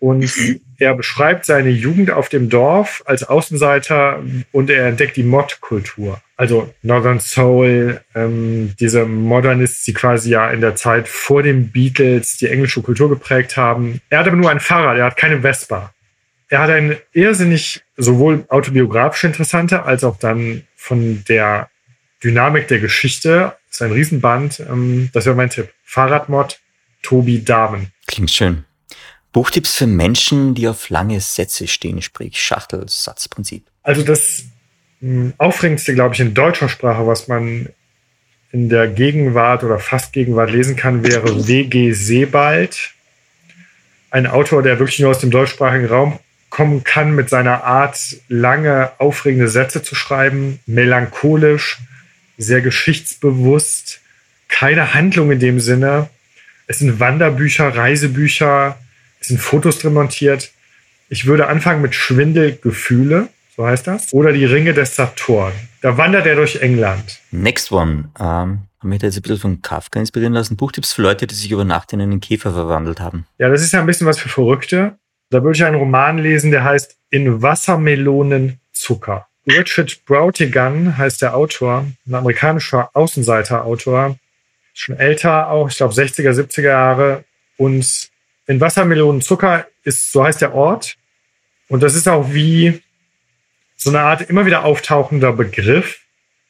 [0.04, 6.22] und er beschreibt seine Jugend auf dem Dorf als Außenseiter und er entdeckt die Mod-Kultur.
[6.36, 12.36] Also Northern Soul, ähm, diese Modernists, die quasi ja in der Zeit vor den Beatles
[12.36, 14.01] die englische Kultur geprägt haben.
[14.10, 15.93] Er hat aber nur ein Fahrrad, er hat keine Vespa.
[16.49, 21.70] Er hat eine irrsinnig sowohl autobiografisch interessante als auch dann von der
[22.22, 23.56] Dynamik der Geschichte.
[23.70, 24.60] Das ist ein Riesenband.
[24.60, 25.70] Ähm, das wäre mein Tipp.
[25.86, 26.60] Fahrradmod,
[27.04, 27.93] Tobi Damen.
[28.06, 28.66] Klingt schön.
[29.34, 33.65] Buchtipps für Menschen, die auf lange Sätze stehen, sprich Schachtelsatzprinzip.
[33.81, 34.45] Also das
[35.01, 37.67] hm, Aufregendste, glaube ich, in deutscher Sprache, was man
[38.51, 41.91] in der Gegenwart oder fast Gegenwart lesen kann, wäre W.G.
[41.91, 42.91] Sebald.
[44.11, 46.19] Ein Autor, der wirklich nur aus dem deutschsprachigen Raum
[46.51, 51.79] kommen kann, mit seiner Art, lange, aufregende Sätze zu schreiben, melancholisch,
[52.38, 54.01] sehr geschichtsbewusst,
[54.49, 56.09] keine Handlung in dem Sinne.
[56.67, 58.77] Es sind Wanderbücher, Reisebücher,
[59.26, 60.51] sind Fotos drin montiert.
[61.09, 65.53] Ich würde anfangen mit Schwindelgefühle, so heißt das, oder die Ringe des Saturn.
[65.82, 67.19] Da wandert er durch England.
[67.32, 68.09] Next one.
[68.19, 70.57] Ähm, haben wir da jetzt ein bisschen von Kafka inspirieren lassen.
[70.57, 73.26] Buchtipps für Leute, die sich über Nacht in einen Käfer verwandelt haben.
[73.38, 74.97] Ja, das ist ja ein bisschen was für Verrückte.
[75.30, 79.28] Da würde ich einen Roman lesen, der heißt In Wassermelonenzucker.
[79.47, 84.17] Richard Brautigan heißt der Autor, ein amerikanischer Außenseiter-Autor.
[84.74, 87.24] Schon älter, auch, ich glaube 60er, 70er Jahre.
[87.57, 88.09] Und
[88.48, 90.96] in Wassermelonenzucker ist, so heißt der Ort.
[91.68, 92.82] Und das ist auch wie
[93.76, 96.02] so eine Art immer wieder auftauchender Begriff.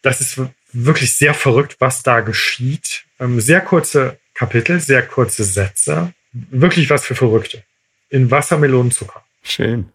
[0.02, 0.39] Das ist
[0.72, 3.06] wirklich sehr verrückt, was da geschieht.
[3.20, 6.14] Ähm, sehr kurze Kapitel, sehr kurze Sätze.
[6.32, 7.64] Wirklich was für Verrückte.
[8.10, 9.24] In Wassermelonenzucker.
[9.44, 9.91] Schön.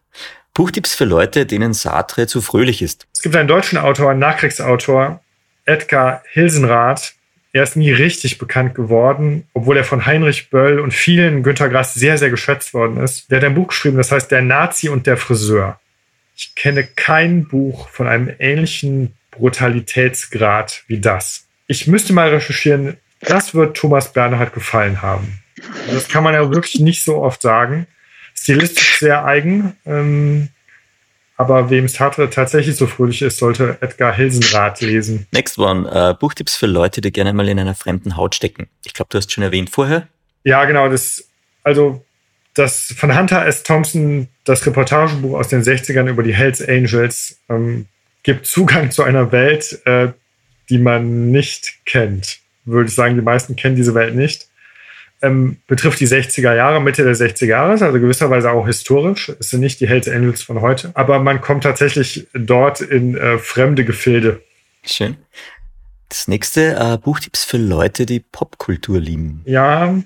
[0.53, 3.07] Buchtipps für Leute, denen Sartre zu fröhlich ist.
[3.13, 5.23] Es gibt einen deutschen Autor, einen Nachkriegsautor,
[5.65, 7.13] Edgar Hilsenrath,
[7.51, 11.95] er ist nie richtig bekannt geworden, obwohl er von Heinrich Böll und vielen Günter Grass
[11.95, 13.31] sehr, sehr geschätzt worden ist.
[13.31, 15.79] Der hat ein Buch geschrieben, das heißt Der Nazi und der Friseur.
[16.35, 21.47] Ich kenne kein Buch von einem ähnlichen Brutalitätsgrad wie das.
[21.67, 25.39] Ich müsste mal recherchieren, das wird Thomas Bernhard gefallen haben.
[25.91, 27.87] Das kann man ja wirklich nicht so oft sagen.
[28.33, 29.75] Stilistisch sehr eigen.
[29.85, 30.49] Ähm,
[31.39, 35.25] aber wem Sartre tatsächlich so fröhlich ist, sollte Edgar Hilsenrath lesen.
[35.31, 35.89] Next one.
[35.89, 38.67] Uh, Buchtipps für Leute, die gerne mal in einer fremden Haut stecken.
[38.83, 40.09] Ich glaube, du hast schon erwähnt vorher.
[40.43, 40.89] Ja, genau.
[40.89, 41.29] Das,
[41.63, 42.03] also
[42.55, 43.63] das von Hunter S.
[43.63, 47.85] Thompson, das Reportagebuch aus den 60ern über die Hells Angels, ähm,
[48.23, 50.09] gibt Zugang zu einer Welt, äh,
[50.69, 52.39] die man nicht kennt.
[52.65, 54.48] Würde ich sagen, die meisten kennen diese Welt nicht
[55.21, 59.31] ähm, betrifft die 60er Jahre, Mitte der 60er Jahre, also gewisserweise auch historisch.
[59.39, 63.37] Es sind nicht die Hells Angels von heute, aber man kommt tatsächlich dort in äh,
[63.37, 64.41] fremde Gefilde.
[64.83, 65.17] Schön.
[66.07, 69.41] Das nächste äh, Buchtipps für Leute, die Popkultur lieben.
[69.45, 70.01] Ja,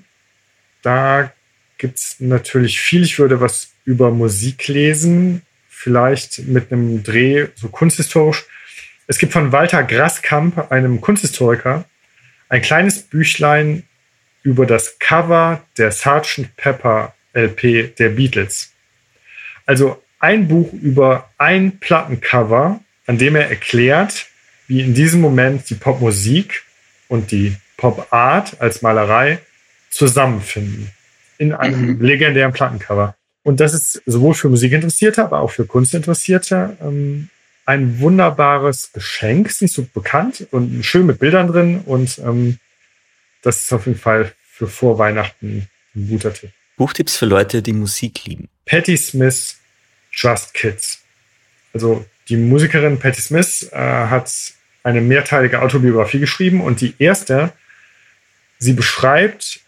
[0.82, 1.32] da
[1.78, 3.04] gibt's natürlich viel.
[3.04, 8.44] Ich würde was über Musik lesen, vielleicht mit einem Dreh so kunsthistorisch.
[9.06, 11.84] Es gibt von Walter Graskamp, einem Kunsthistoriker,
[12.48, 13.84] ein kleines Büchlein
[14.44, 16.56] über das Cover der Sgt.
[16.56, 18.72] Pepper LP der Beatles.
[19.66, 24.26] Also ein Buch über ein Plattencover, an dem er erklärt,
[24.68, 26.62] wie in diesem Moment die Popmusik
[27.08, 29.40] und die Pop-Art als Malerei
[29.90, 30.90] zusammenfinden
[31.38, 33.16] in einem legendären Plattencover.
[33.42, 37.28] Und das ist sowohl für Musikinteressierte, aber auch für Kunstinteressierte ähm,
[37.66, 39.48] ein wunderbares Geschenk.
[39.48, 41.80] Ist nicht so bekannt und schön mit Bildern drin.
[41.84, 42.58] Und ähm,
[43.44, 46.50] das ist auf jeden Fall für vor Weihnachten ein guter Tipp.
[46.76, 48.48] Buchtipps für Leute, die Musik lieben.
[48.66, 49.56] Patti Smith,
[50.10, 51.02] Just Kids.
[51.72, 54.32] Also die Musikerin Patti Smith äh, hat
[54.82, 57.52] eine mehrteilige Autobiografie geschrieben und die erste,
[58.58, 59.60] sie beschreibt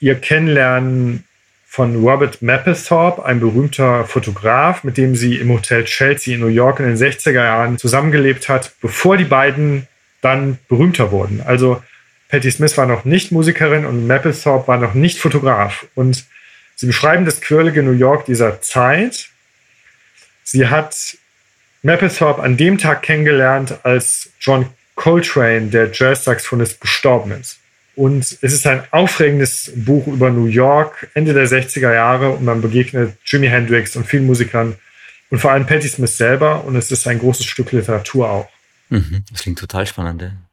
[0.00, 1.24] ihr Kennenlernen
[1.66, 6.80] von Robert Mapplethorpe, ein berühmter Fotograf, mit dem sie im Hotel Chelsea in New York
[6.80, 9.86] in den 60er Jahren zusammengelebt hat, bevor die beiden
[10.22, 11.42] dann berühmter wurden.
[11.42, 11.82] Also
[12.28, 15.86] Patti Smith war noch nicht Musikerin und Mapplethorpe war noch nicht Fotograf.
[15.94, 16.24] Und
[16.74, 19.28] sie beschreiben das quirlige New York dieser Zeit.
[20.42, 21.16] Sie hat
[21.82, 24.66] Mapplethorpe an dem Tag kennengelernt, als John
[24.96, 27.58] Coltrane, der Jazz-Saxophonist, gestorben ist.
[27.94, 32.60] Und es ist ein aufregendes Buch über New York, Ende der 60er Jahre, und man
[32.60, 34.76] begegnet Jimi Hendrix und vielen Musikern
[35.30, 36.64] und vor allem Patti Smith selber.
[36.64, 38.48] Und es ist ein großes Stück Literatur auch.
[38.90, 40.22] Mhm, das klingt total spannend.
[40.22, 40.45] Ein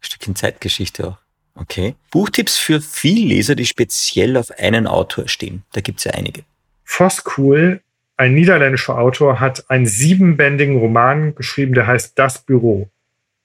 [0.00, 1.18] Stückchen Zeitgeschichte auch.
[1.54, 1.94] Okay.
[2.10, 5.62] Buchtipps für Vielleser, die speziell auf einen Autor stehen.
[5.72, 6.42] Da gibt's ja einige.
[6.84, 7.80] Voskuhl,
[8.16, 12.90] ein niederländischer Autor, hat einen siebenbändigen Roman geschrieben, der heißt Das Büro.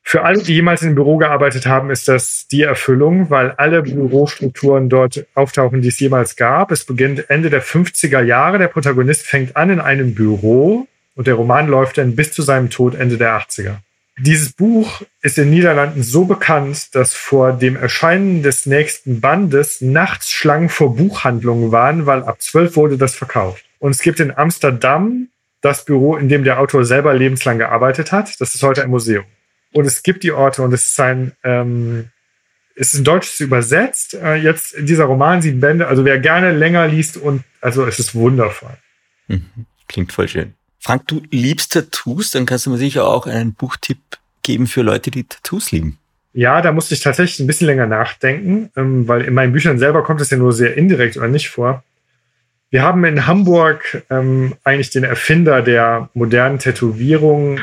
[0.04, 3.84] Für alle, die jemals in einem Büro gearbeitet haben, ist das die Erfüllung, weil alle
[3.84, 6.72] Bürostrukturen dort auftauchen, die es jemals gab.
[6.72, 8.58] Es beginnt Ende der 50er Jahre.
[8.58, 12.70] Der Protagonist fängt an in einem Büro und der Roman läuft dann bis zu seinem
[12.70, 13.78] Tod Ende der 80er.
[14.24, 19.82] Dieses Buch ist in den Niederlanden so bekannt, dass vor dem Erscheinen des nächsten Bandes
[19.82, 23.66] nachts Schlangen vor Buchhandlungen waren, weil ab 12 wurde das verkauft.
[23.80, 25.30] Und es gibt in Amsterdam
[25.62, 28.40] das Büro, in dem der Autor selber lebenslang gearbeitet hat.
[28.40, 29.26] Das ist heute ein Museum.
[29.74, 32.10] Und es gibt die Orte und es ist ein, ähm,
[32.76, 34.14] es ist in Deutsch übersetzt.
[34.14, 35.88] Äh, jetzt dieser Roman, sieben Bände.
[35.88, 38.78] Also wer gerne länger liest und also es ist wundervoll.
[39.28, 39.66] Mhm.
[39.88, 40.54] Klingt voll schön.
[40.82, 44.00] Frank, du liebst Tattoos, dann kannst du mir sicher auch einen Buchtipp
[44.42, 46.00] geben für Leute, die Tattoos lieben.
[46.34, 50.04] Ja, da musste ich tatsächlich ein bisschen länger nachdenken, ähm, weil in meinen Büchern selber
[50.04, 51.84] kommt es ja nur sehr indirekt oder nicht vor.
[52.72, 57.60] Wir haben in Hamburg ähm, eigentlich den Erfinder der modernen Tätowierung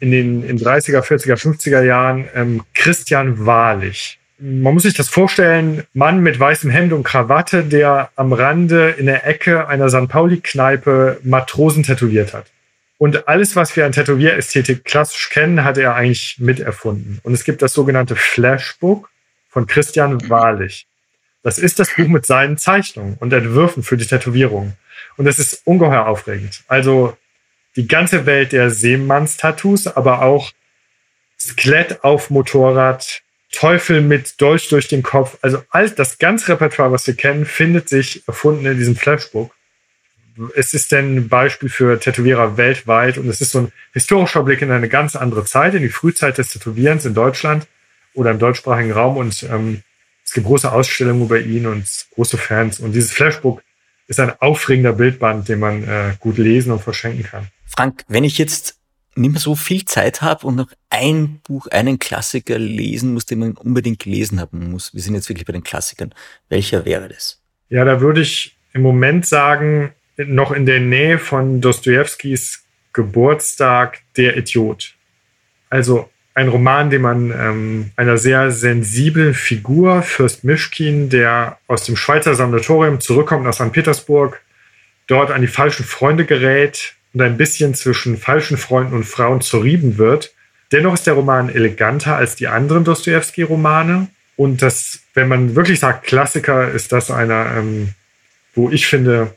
[0.00, 4.18] in den in 30er, 40er, 50er Jahren ähm, Christian Wahrlich.
[4.38, 9.06] Man muss sich das vorstellen, Mann mit weißem Hemd und Krawatte, der am Rande in
[9.06, 10.08] der Ecke einer St.
[10.08, 12.46] Pauli-Kneipe Matrosen tätowiert hat.
[12.98, 17.20] Und alles, was wir an Tätowierästhetik klassisch kennen, hat er eigentlich miterfunden.
[17.22, 19.10] Und es gibt das sogenannte Flashbook
[19.48, 20.86] von Christian Wahrlich.
[21.42, 24.72] Das ist das Buch mit seinen Zeichnungen und Entwürfen für die Tätowierung.
[25.16, 26.62] Und das ist ungeheuer aufregend.
[26.66, 27.16] Also
[27.76, 30.52] die ganze Welt der Seemanns-Tattoos, aber auch
[31.38, 33.22] Skelett auf Motorrad,
[33.54, 35.38] Teufel mit Dolch durch den Kopf.
[35.42, 39.54] Also all das ganze Repertoire, was wir kennen, findet sich erfunden in diesem Flashbook.
[40.56, 44.62] Es ist denn ein Beispiel für Tätowierer weltweit und es ist so ein historischer Blick
[44.62, 47.66] in eine ganz andere Zeit, in die Frühzeit des Tätowierens in Deutschland
[48.14, 49.82] oder im deutschsprachigen Raum und ähm,
[50.24, 53.62] es gibt große Ausstellungen über ihn und große Fans und dieses Flashbook
[54.06, 57.48] ist ein aufregender Bildband, den man äh, gut lesen und verschenken kann.
[57.66, 58.78] Frank, wenn ich jetzt
[59.16, 63.38] nicht mehr so viel Zeit habe und noch ein Buch, einen Klassiker lesen muss, den
[63.38, 66.14] man unbedingt gelesen haben muss, wir sind jetzt wirklich bei den Klassikern,
[66.48, 67.40] welcher wäre das?
[67.68, 74.36] Ja, da würde ich im Moment sagen, noch in der Nähe von Dostojewskis Geburtstag, Der
[74.36, 74.94] Idiot.
[75.68, 81.96] Also ein Roman, den man ähm, einer sehr sensiblen Figur, Fürst Mischkin, der aus dem
[81.96, 83.72] Schweizer Sanatorium zurückkommt nach St.
[83.72, 84.40] Petersburg,
[85.06, 89.98] dort an die falschen Freunde gerät, und ein bisschen zwischen falschen Freunden und Frauen zerrieben
[89.98, 90.32] wird.
[90.72, 94.08] Dennoch ist der Roman eleganter als die anderen Dostoevsky-Romane.
[94.36, 97.94] Und das, wenn man wirklich sagt Klassiker, ist das einer, ähm,
[98.54, 99.32] wo ich finde,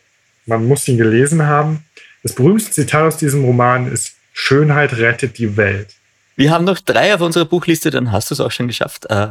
[0.47, 1.85] man muss ihn gelesen haben.
[2.23, 5.93] Das berühmteste Zitat aus diesem Roman ist Schönheit rettet die Welt.
[6.35, 9.05] Wir haben noch drei auf unserer Buchliste, dann hast du es auch schon geschafft.
[9.09, 9.29] Äh,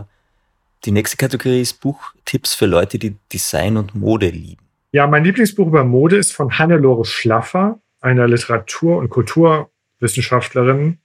[0.84, 4.62] die nächste Kategorie ist Buchtipps für Leute, die Design und Mode lieben.
[4.92, 10.98] Ja, mein Lieblingsbuch über Mode ist von Hannelore Schlaffer einer Literatur- und Kulturwissenschaftlerin.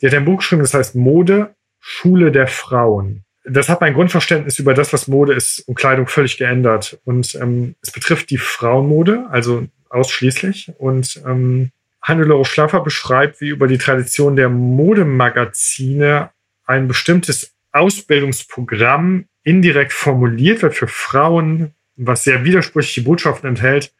[0.00, 3.24] Die hat ein Buch geschrieben, das heißt Mode, Schule der Frauen.
[3.44, 7.00] Das hat mein Grundverständnis über das, was Mode ist und Kleidung völlig geändert.
[7.04, 10.72] Und ähm, es betrifft die Frauenmode, also ausschließlich.
[10.78, 11.70] Und ähm,
[12.02, 16.30] Hannelore Schlaffer beschreibt, wie über die Tradition der Modemagazine
[16.66, 23.92] ein bestimmtes Ausbildungsprogramm indirekt formuliert wird für Frauen, was sehr widersprüchliche Botschaften enthält.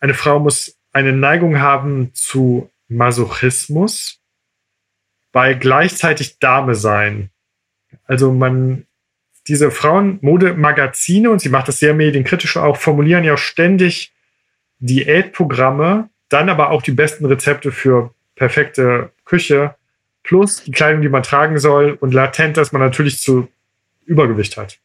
[0.00, 4.20] Eine Frau muss eine Neigung haben zu Masochismus
[5.32, 7.30] bei gleichzeitig Dame sein.
[8.04, 8.86] Also man,
[9.48, 14.14] diese Frauenmodemagazine, und sie macht das sehr medienkritisch auch, formulieren ja ständig
[14.78, 19.74] Diätprogramme, dann aber auch die besten Rezepte für perfekte Küche,
[20.22, 23.48] plus die Kleidung, die man tragen soll und latent, dass man natürlich zu
[24.06, 24.78] Übergewicht hat.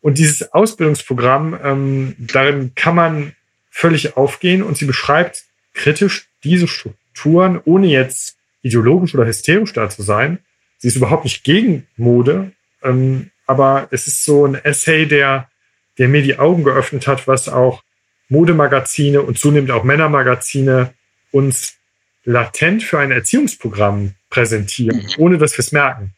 [0.00, 3.32] Und dieses Ausbildungsprogramm, ähm, darin kann man
[3.78, 10.02] völlig aufgehen und sie beschreibt kritisch diese Strukturen, ohne jetzt ideologisch oder hysterisch da zu
[10.02, 10.40] sein.
[10.78, 12.50] Sie ist überhaupt nicht gegen Mode,
[12.82, 15.48] ähm, aber es ist so ein Essay, der,
[15.96, 17.84] der mir die Augen geöffnet hat, was auch
[18.28, 20.92] Modemagazine und zunehmend auch Männermagazine
[21.30, 21.76] uns
[22.24, 25.12] latent für ein Erziehungsprogramm präsentieren, mhm.
[25.18, 26.14] ohne dass wir es merken.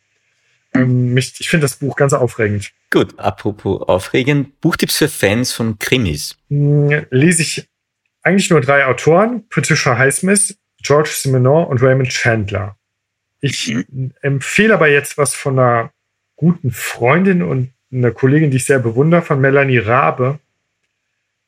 [0.74, 2.70] Ähm, mich, ich finde das Buch ganz aufregend.
[2.90, 6.36] Gut, apropos aufregend, Buchtipps für Fans von Krimis.
[6.48, 7.68] Hm, lese ich
[8.22, 12.76] eigentlich nur drei Autoren, Patricia Highsmith, George Simenon und Raymond Chandler.
[13.40, 14.12] Ich mhm.
[14.20, 15.92] empfehle aber jetzt was von einer
[16.36, 20.38] guten Freundin und einer Kollegin, die ich sehr bewundere, von Melanie Rabe,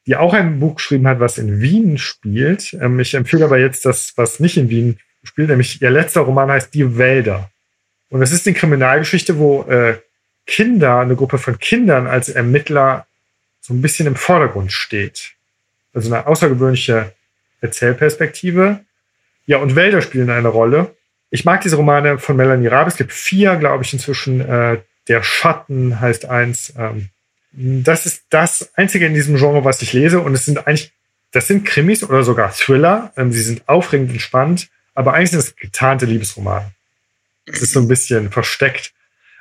[0.06, 2.74] die auch ein Buch geschrieben hat, was in Wien spielt.
[2.74, 6.50] Ähm, ich empfehle aber jetzt das, was nicht in Wien spielt, nämlich ihr letzter Roman
[6.50, 7.50] heißt Die Wälder.
[8.12, 9.96] Und das ist eine Kriminalgeschichte, wo äh,
[10.46, 13.06] Kinder, eine Gruppe von Kindern als Ermittler
[13.62, 15.32] so ein bisschen im Vordergrund steht.
[15.94, 17.14] Also eine außergewöhnliche
[17.62, 18.80] Erzählperspektive.
[19.46, 20.94] Ja, und Wälder spielen eine Rolle.
[21.30, 22.90] Ich mag diese Romane von Melanie Rabe.
[22.90, 24.42] Es gibt vier, glaube ich, inzwischen.
[24.42, 26.74] Äh, Der Schatten heißt eins.
[26.76, 27.08] Ähm,
[27.52, 30.20] das ist das Einzige in diesem Genre, was ich lese.
[30.20, 30.92] Und es sind eigentlich,
[31.30, 33.10] das sind Krimis oder sogar Thriller.
[33.16, 36.72] Ähm, sie sind aufregend und spannend, aber eigentlich sind es getarnte Liebesromane.
[37.46, 38.92] Es ist so ein bisschen versteckt.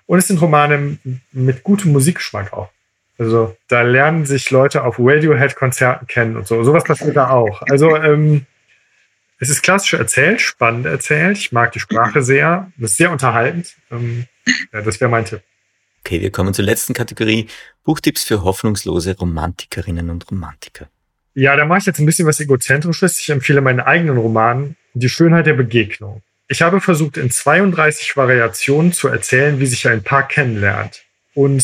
[0.06, 0.98] Und es sind Romane
[1.32, 2.70] mit gutem Musikgeschmack auch.
[3.18, 6.64] Also da lernen sich Leute auf Radiohead-Konzerten kennen und so.
[6.64, 7.62] Sowas passiert da auch.
[7.70, 8.46] Also ähm,
[9.38, 11.38] es ist klassisch erzählt, spannend erzählt.
[11.38, 12.72] Ich mag die Sprache sehr.
[12.78, 13.76] Das ist sehr unterhaltend.
[13.92, 14.26] Ähm,
[14.74, 15.42] ja, das wäre mein Tipp.
[16.00, 17.48] Okay, wir kommen zur letzten Kategorie.
[17.84, 20.90] Buchtipps für hoffnungslose Romantikerinnen und Romantiker.
[21.34, 23.20] Ja, da mache ich jetzt ein bisschen was Egozentrisches.
[23.20, 26.22] Ich empfehle meinen eigenen Roman Die Schönheit der Begegnung.
[26.52, 31.06] Ich habe versucht, in 32 Variationen zu erzählen, wie sich ein Paar kennenlernt.
[31.34, 31.64] Und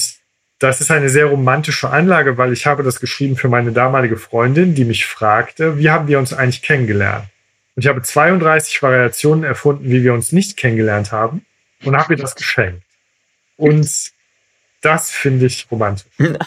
[0.60, 4.76] das ist eine sehr romantische Anlage, weil ich habe das geschrieben für meine damalige Freundin,
[4.76, 7.28] die mich fragte, wie haben wir uns eigentlich kennengelernt?
[7.76, 11.46] Und ich habe 32 Variationen erfunden, wie wir uns nicht kennengelernt haben
[11.84, 12.82] und habe ihr das geschenkt.
[13.58, 13.92] Und
[14.80, 16.08] das finde ich romantisch.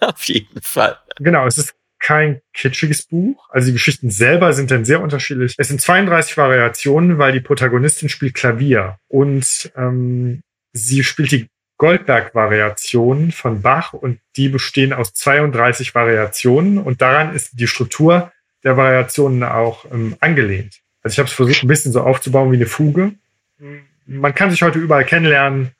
[0.00, 0.98] Auf jeden Fall.
[1.20, 3.48] Genau, es ist kein kitschiges Buch.
[3.50, 5.54] Also die Geschichten selber sind dann sehr unterschiedlich.
[5.58, 10.42] Es sind 32 Variationen, weil die Protagonistin spielt Klavier und ähm,
[10.72, 17.58] sie spielt die Goldberg-Variationen von Bach und die bestehen aus 32 Variationen und daran ist
[17.58, 18.32] die Struktur
[18.64, 20.80] der Variationen auch ähm, angelehnt.
[21.02, 23.12] Also ich habe es versucht, ein bisschen so aufzubauen wie eine Fuge.
[24.04, 25.70] Man kann sich heute überall kennenlernen,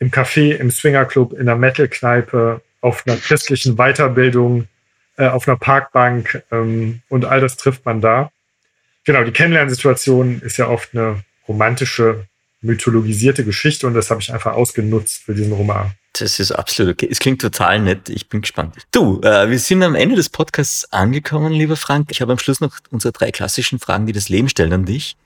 [0.00, 4.66] im Café, im Swingerclub, in der Metal-Kneipe, auf einer christlichen Weiterbildung,
[5.16, 8.30] äh, auf einer Parkbank ähm, und all das trifft man da.
[9.04, 12.26] Genau, die Kennenlernsituation ist ja oft eine romantische,
[12.62, 15.92] mythologisierte Geschichte und das habe ich einfach ausgenutzt für diesen Roman.
[16.14, 17.08] Das ist absolut okay.
[17.10, 18.08] Es klingt total nett.
[18.08, 18.76] Ich bin gespannt.
[18.92, 22.10] Du, äh, wir sind am Ende des Podcasts angekommen, lieber Frank.
[22.10, 25.16] Ich habe am Schluss noch unsere drei klassischen Fragen, die das Leben stellen an dich.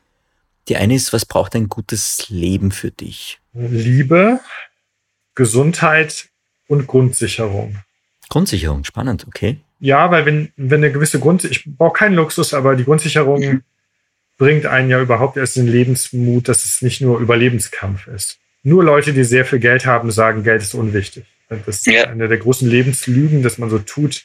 [0.68, 3.38] Die eine ist, was braucht ein gutes Leben für dich?
[3.52, 4.40] Liebe,
[5.34, 6.28] Gesundheit
[6.66, 7.76] und Grundsicherung.
[8.28, 9.60] Grundsicherung, spannend, okay.
[9.80, 13.62] Ja, weil wenn, wenn eine gewisse Grund, ich brauche keinen Luxus, aber die Grundsicherung mhm.
[14.36, 18.38] bringt einen ja überhaupt erst in Lebensmut, dass es nicht nur Überlebenskampf ist.
[18.62, 21.24] Nur Leute, die sehr viel Geld haben, sagen, Geld ist unwichtig.
[21.48, 22.04] Das ist ja.
[22.04, 24.24] eine der großen Lebenslügen, dass man so tut.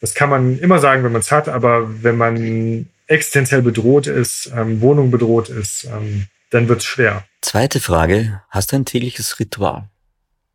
[0.00, 4.50] Das kann man immer sagen, wenn man es hat, aber wenn man existenziell bedroht ist,
[4.54, 7.24] ähm, Wohnung bedroht ist, ähm, dann wird es schwer.
[7.42, 9.88] Zweite Frage, hast du ein tägliches Ritual?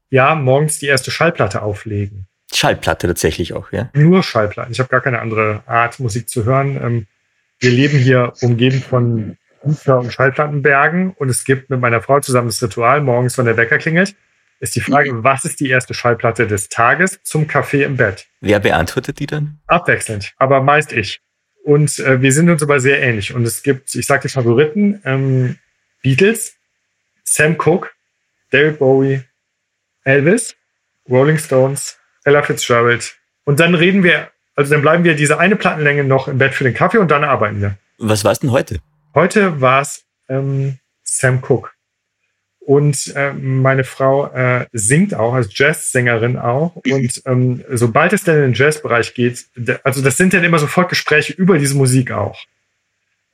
[0.10, 2.28] Ja, morgens die erste Schallplatte auflegen.
[2.54, 3.90] Schallplatte tatsächlich auch, ja?
[3.94, 4.72] Nur Schallplatten.
[4.72, 6.80] Ich habe gar keine andere Art, Musik zu hören.
[6.82, 7.08] Ähm,
[7.60, 12.50] wir leben hier umgeben von Bücher- und Schallplattenbergen und es gibt mit meiner Frau zusammen
[12.50, 14.16] das Ritual, morgens, wenn der Wecker klingelt,
[14.60, 15.24] ist die Frage, mhm.
[15.24, 18.28] was ist die erste Schallplatte des Tages zum Kaffee im Bett?
[18.42, 19.60] Wer beantwortet die dann?
[19.68, 21.22] Abwechselnd, aber meist ich.
[21.64, 23.34] Und äh, wir sind uns aber sehr ähnlich.
[23.34, 25.58] Und es gibt, ich sage die Favoriten, ähm,
[26.02, 26.56] Beatles,
[27.24, 27.90] Sam Cooke,
[28.52, 29.22] David Bowie,
[30.04, 30.56] Elvis,
[31.10, 33.16] Rolling Stones, Ella Fitzgerald.
[33.44, 36.64] Und dann reden wir, also dann bleiben wir diese eine Plattenlänge noch im Bett für
[36.64, 37.78] den Kaffee und dann arbeiten wir.
[37.98, 38.80] Was war es denn heute?
[39.14, 41.70] Heute war es ähm, Sam Cooke.
[42.66, 46.78] Und äh, meine Frau äh, singt auch, als Jazzsängerin auch.
[46.78, 49.46] Und ähm, sobald es dann in den Jazzbereich geht,
[49.84, 52.40] also das sind dann immer sofort Gespräche über diese Musik auch.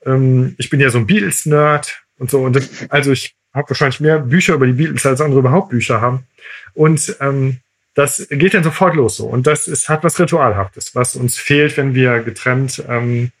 [0.04, 2.40] Ähm, ich bin ja so ein Beatles-Nerd und so.
[2.40, 6.00] Und das, also ich habe wahrscheinlich mehr Bücher über die Beatles, als andere überhaupt Bücher
[6.00, 6.26] haben.
[6.74, 7.58] Und ähm,
[7.94, 9.26] das geht dann sofort los so.
[9.26, 13.32] Und das ist, hat was Ritualhaftes, was uns fehlt, wenn wir getrennt, ähm,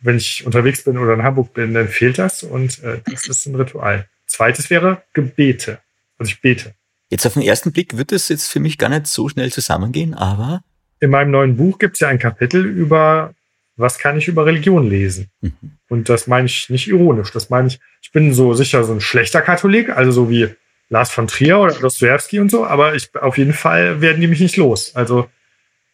[0.00, 2.42] wenn ich unterwegs bin oder in Hamburg bin, dann fehlt das.
[2.42, 4.06] Und äh, das ist ein Ritual.
[4.26, 5.78] Zweites wäre Gebete.
[6.18, 6.74] Also ich bete.
[7.10, 10.14] Jetzt auf den ersten Blick wird es jetzt für mich gar nicht so schnell zusammengehen,
[10.14, 10.62] aber.
[11.00, 13.34] In meinem neuen Buch gibt es ja ein Kapitel über,
[13.76, 15.30] was kann ich über Religion lesen.
[15.40, 15.52] Mhm.
[15.88, 17.32] Und das meine ich nicht ironisch.
[17.32, 20.50] Das meine ich, ich bin so sicher so ein schlechter Katholik, also so wie
[20.90, 24.40] Lars von Trier oder Dostoevsky und so, aber ich, auf jeden Fall werden die mich
[24.40, 24.94] nicht los.
[24.94, 25.28] Also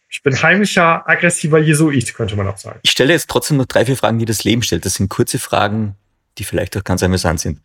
[0.08, 2.80] ich bin heimlicher, aggressiver Jesuit, könnte man auch sagen.
[2.82, 4.84] Ich stelle jetzt trotzdem noch drei, vier Fragen, die das Leben stellt.
[4.86, 5.96] Das sind kurze Fragen,
[6.38, 7.60] die vielleicht auch ganz amüsant sind.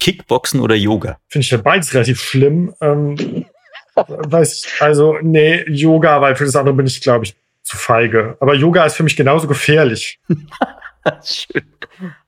[0.00, 1.18] Kickboxen oder Yoga?
[1.28, 2.74] Finde ich ja beides relativ schlimm.
[2.80, 3.46] Ähm,
[3.94, 8.36] weiß ich, also, nee, Yoga, weil für das andere bin ich, glaube ich, zu feige.
[8.40, 10.18] Aber Yoga ist für mich genauso gefährlich.
[11.24, 11.62] Schön.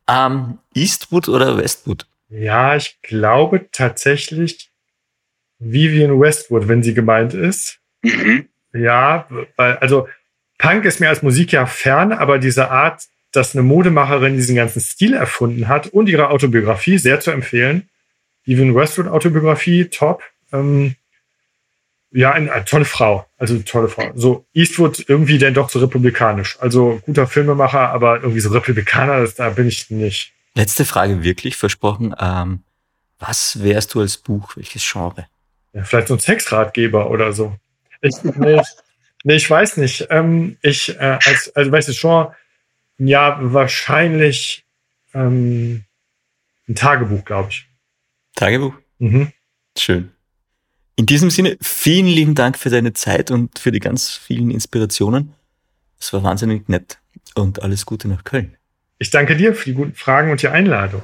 [0.08, 2.06] Ähm, Eastwood oder Westwood?
[2.28, 4.70] Ja, ich glaube tatsächlich
[5.58, 7.78] Vivian Westwood, wenn sie gemeint ist.
[8.02, 8.48] Mhm.
[8.72, 10.08] Ja, weil, also
[10.58, 14.80] Punk ist mir als Musik ja fern, aber diese Art, dass eine Modemacherin diesen ganzen
[14.80, 17.88] Stil erfunden hat und ihre Autobiografie sehr zu empfehlen.
[18.44, 20.22] Vivian Westwood Autobiografie, top.
[20.52, 20.94] Ähm,
[22.12, 23.26] ja, eine, eine, tolle Frau.
[23.36, 24.12] Also tolle Frau.
[24.14, 26.56] So Eastwood irgendwie denn doch so republikanisch.
[26.60, 30.32] Also guter Filmemacher, aber irgendwie so Republikaner, das, da bin ich nicht.
[30.56, 32.14] Letzte Frage wirklich versprochen.
[32.18, 32.62] Ähm,
[33.18, 34.56] was wärst du als Buch?
[34.56, 35.26] Welches Genre?
[35.74, 37.54] Ja, vielleicht so ein Sexratgeber oder so.
[38.00, 38.60] Ich, nee,
[39.22, 40.06] nee, ich weiß nicht.
[40.08, 42.34] Ähm, ich, äh, als, also welches Genre?
[42.96, 44.64] Ja, wahrscheinlich
[45.12, 45.84] ähm,
[46.66, 47.68] ein Tagebuch, glaube ich.
[48.34, 48.72] Tagebuch?
[48.98, 49.32] Mhm.
[49.76, 50.10] Schön.
[50.96, 55.34] In diesem Sinne, vielen lieben Dank für deine Zeit und für die ganz vielen Inspirationen.
[56.00, 56.98] Es war wahnsinnig nett
[57.34, 58.56] und alles Gute nach Köln.
[58.98, 61.02] Ich danke dir für die guten Fragen und die Einladung.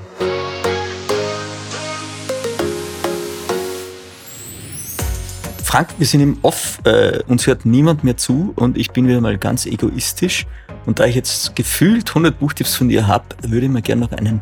[5.63, 9.21] Frank, wir sind im Off, äh, uns hört niemand mehr zu und ich bin wieder
[9.21, 10.47] mal ganz egoistisch.
[10.87, 14.13] Und da ich jetzt gefühlt 100 Buchtipps von dir habe, würde ich mir gerne noch
[14.13, 14.41] einen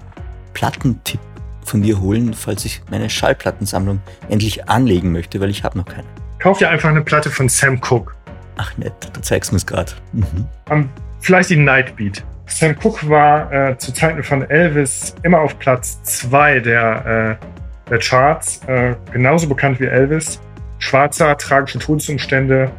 [0.54, 1.18] Plattentipp
[1.64, 6.06] von dir holen, falls ich meine Schallplattensammlung endlich anlegen möchte, weil ich habe noch keine.
[6.38, 8.14] Kauf dir einfach eine Platte von Sam Cooke.
[8.58, 9.90] Ach nett, du zeigst mir es gerade.
[10.12, 10.46] Mhm.
[10.68, 10.88] Um,
[11.18, 12.22] vielleicht die Nightbeat.
[12.50, 17.98] Sam Cooke war äh, zu Zeiten von Elvis immer auf Platz 2 der, äh, der
[17.98, 20.40] Charts, äh, genauso bekannt wie Elvis.
[20.78, 22.70] Schwarzer, tragische Todesumstände,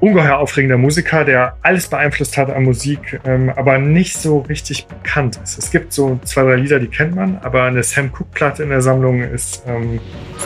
[0.00, 5.38] ungeheuer aufregender Musiker, der alles beeinflusst hat an Musik, ähm, aber nicht so richtig bekannt
[5.42, 5.58] ist.
[5.58, 8.80] Es gibt so zwei, drei Lieder, die kennt man, aber eine Sam Cooke-Platte in der
[8.80, 10.00] Sammlung ist ähm,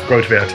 [0.09, 0.55] Gold wert.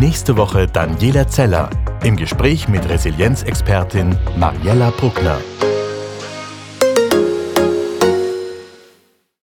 [0.00, 1.70] Nächste Woche Daniela Zeller
[2.04, 5.38] im Gespräch mit Resilienzexpertin Mariella Bruckner.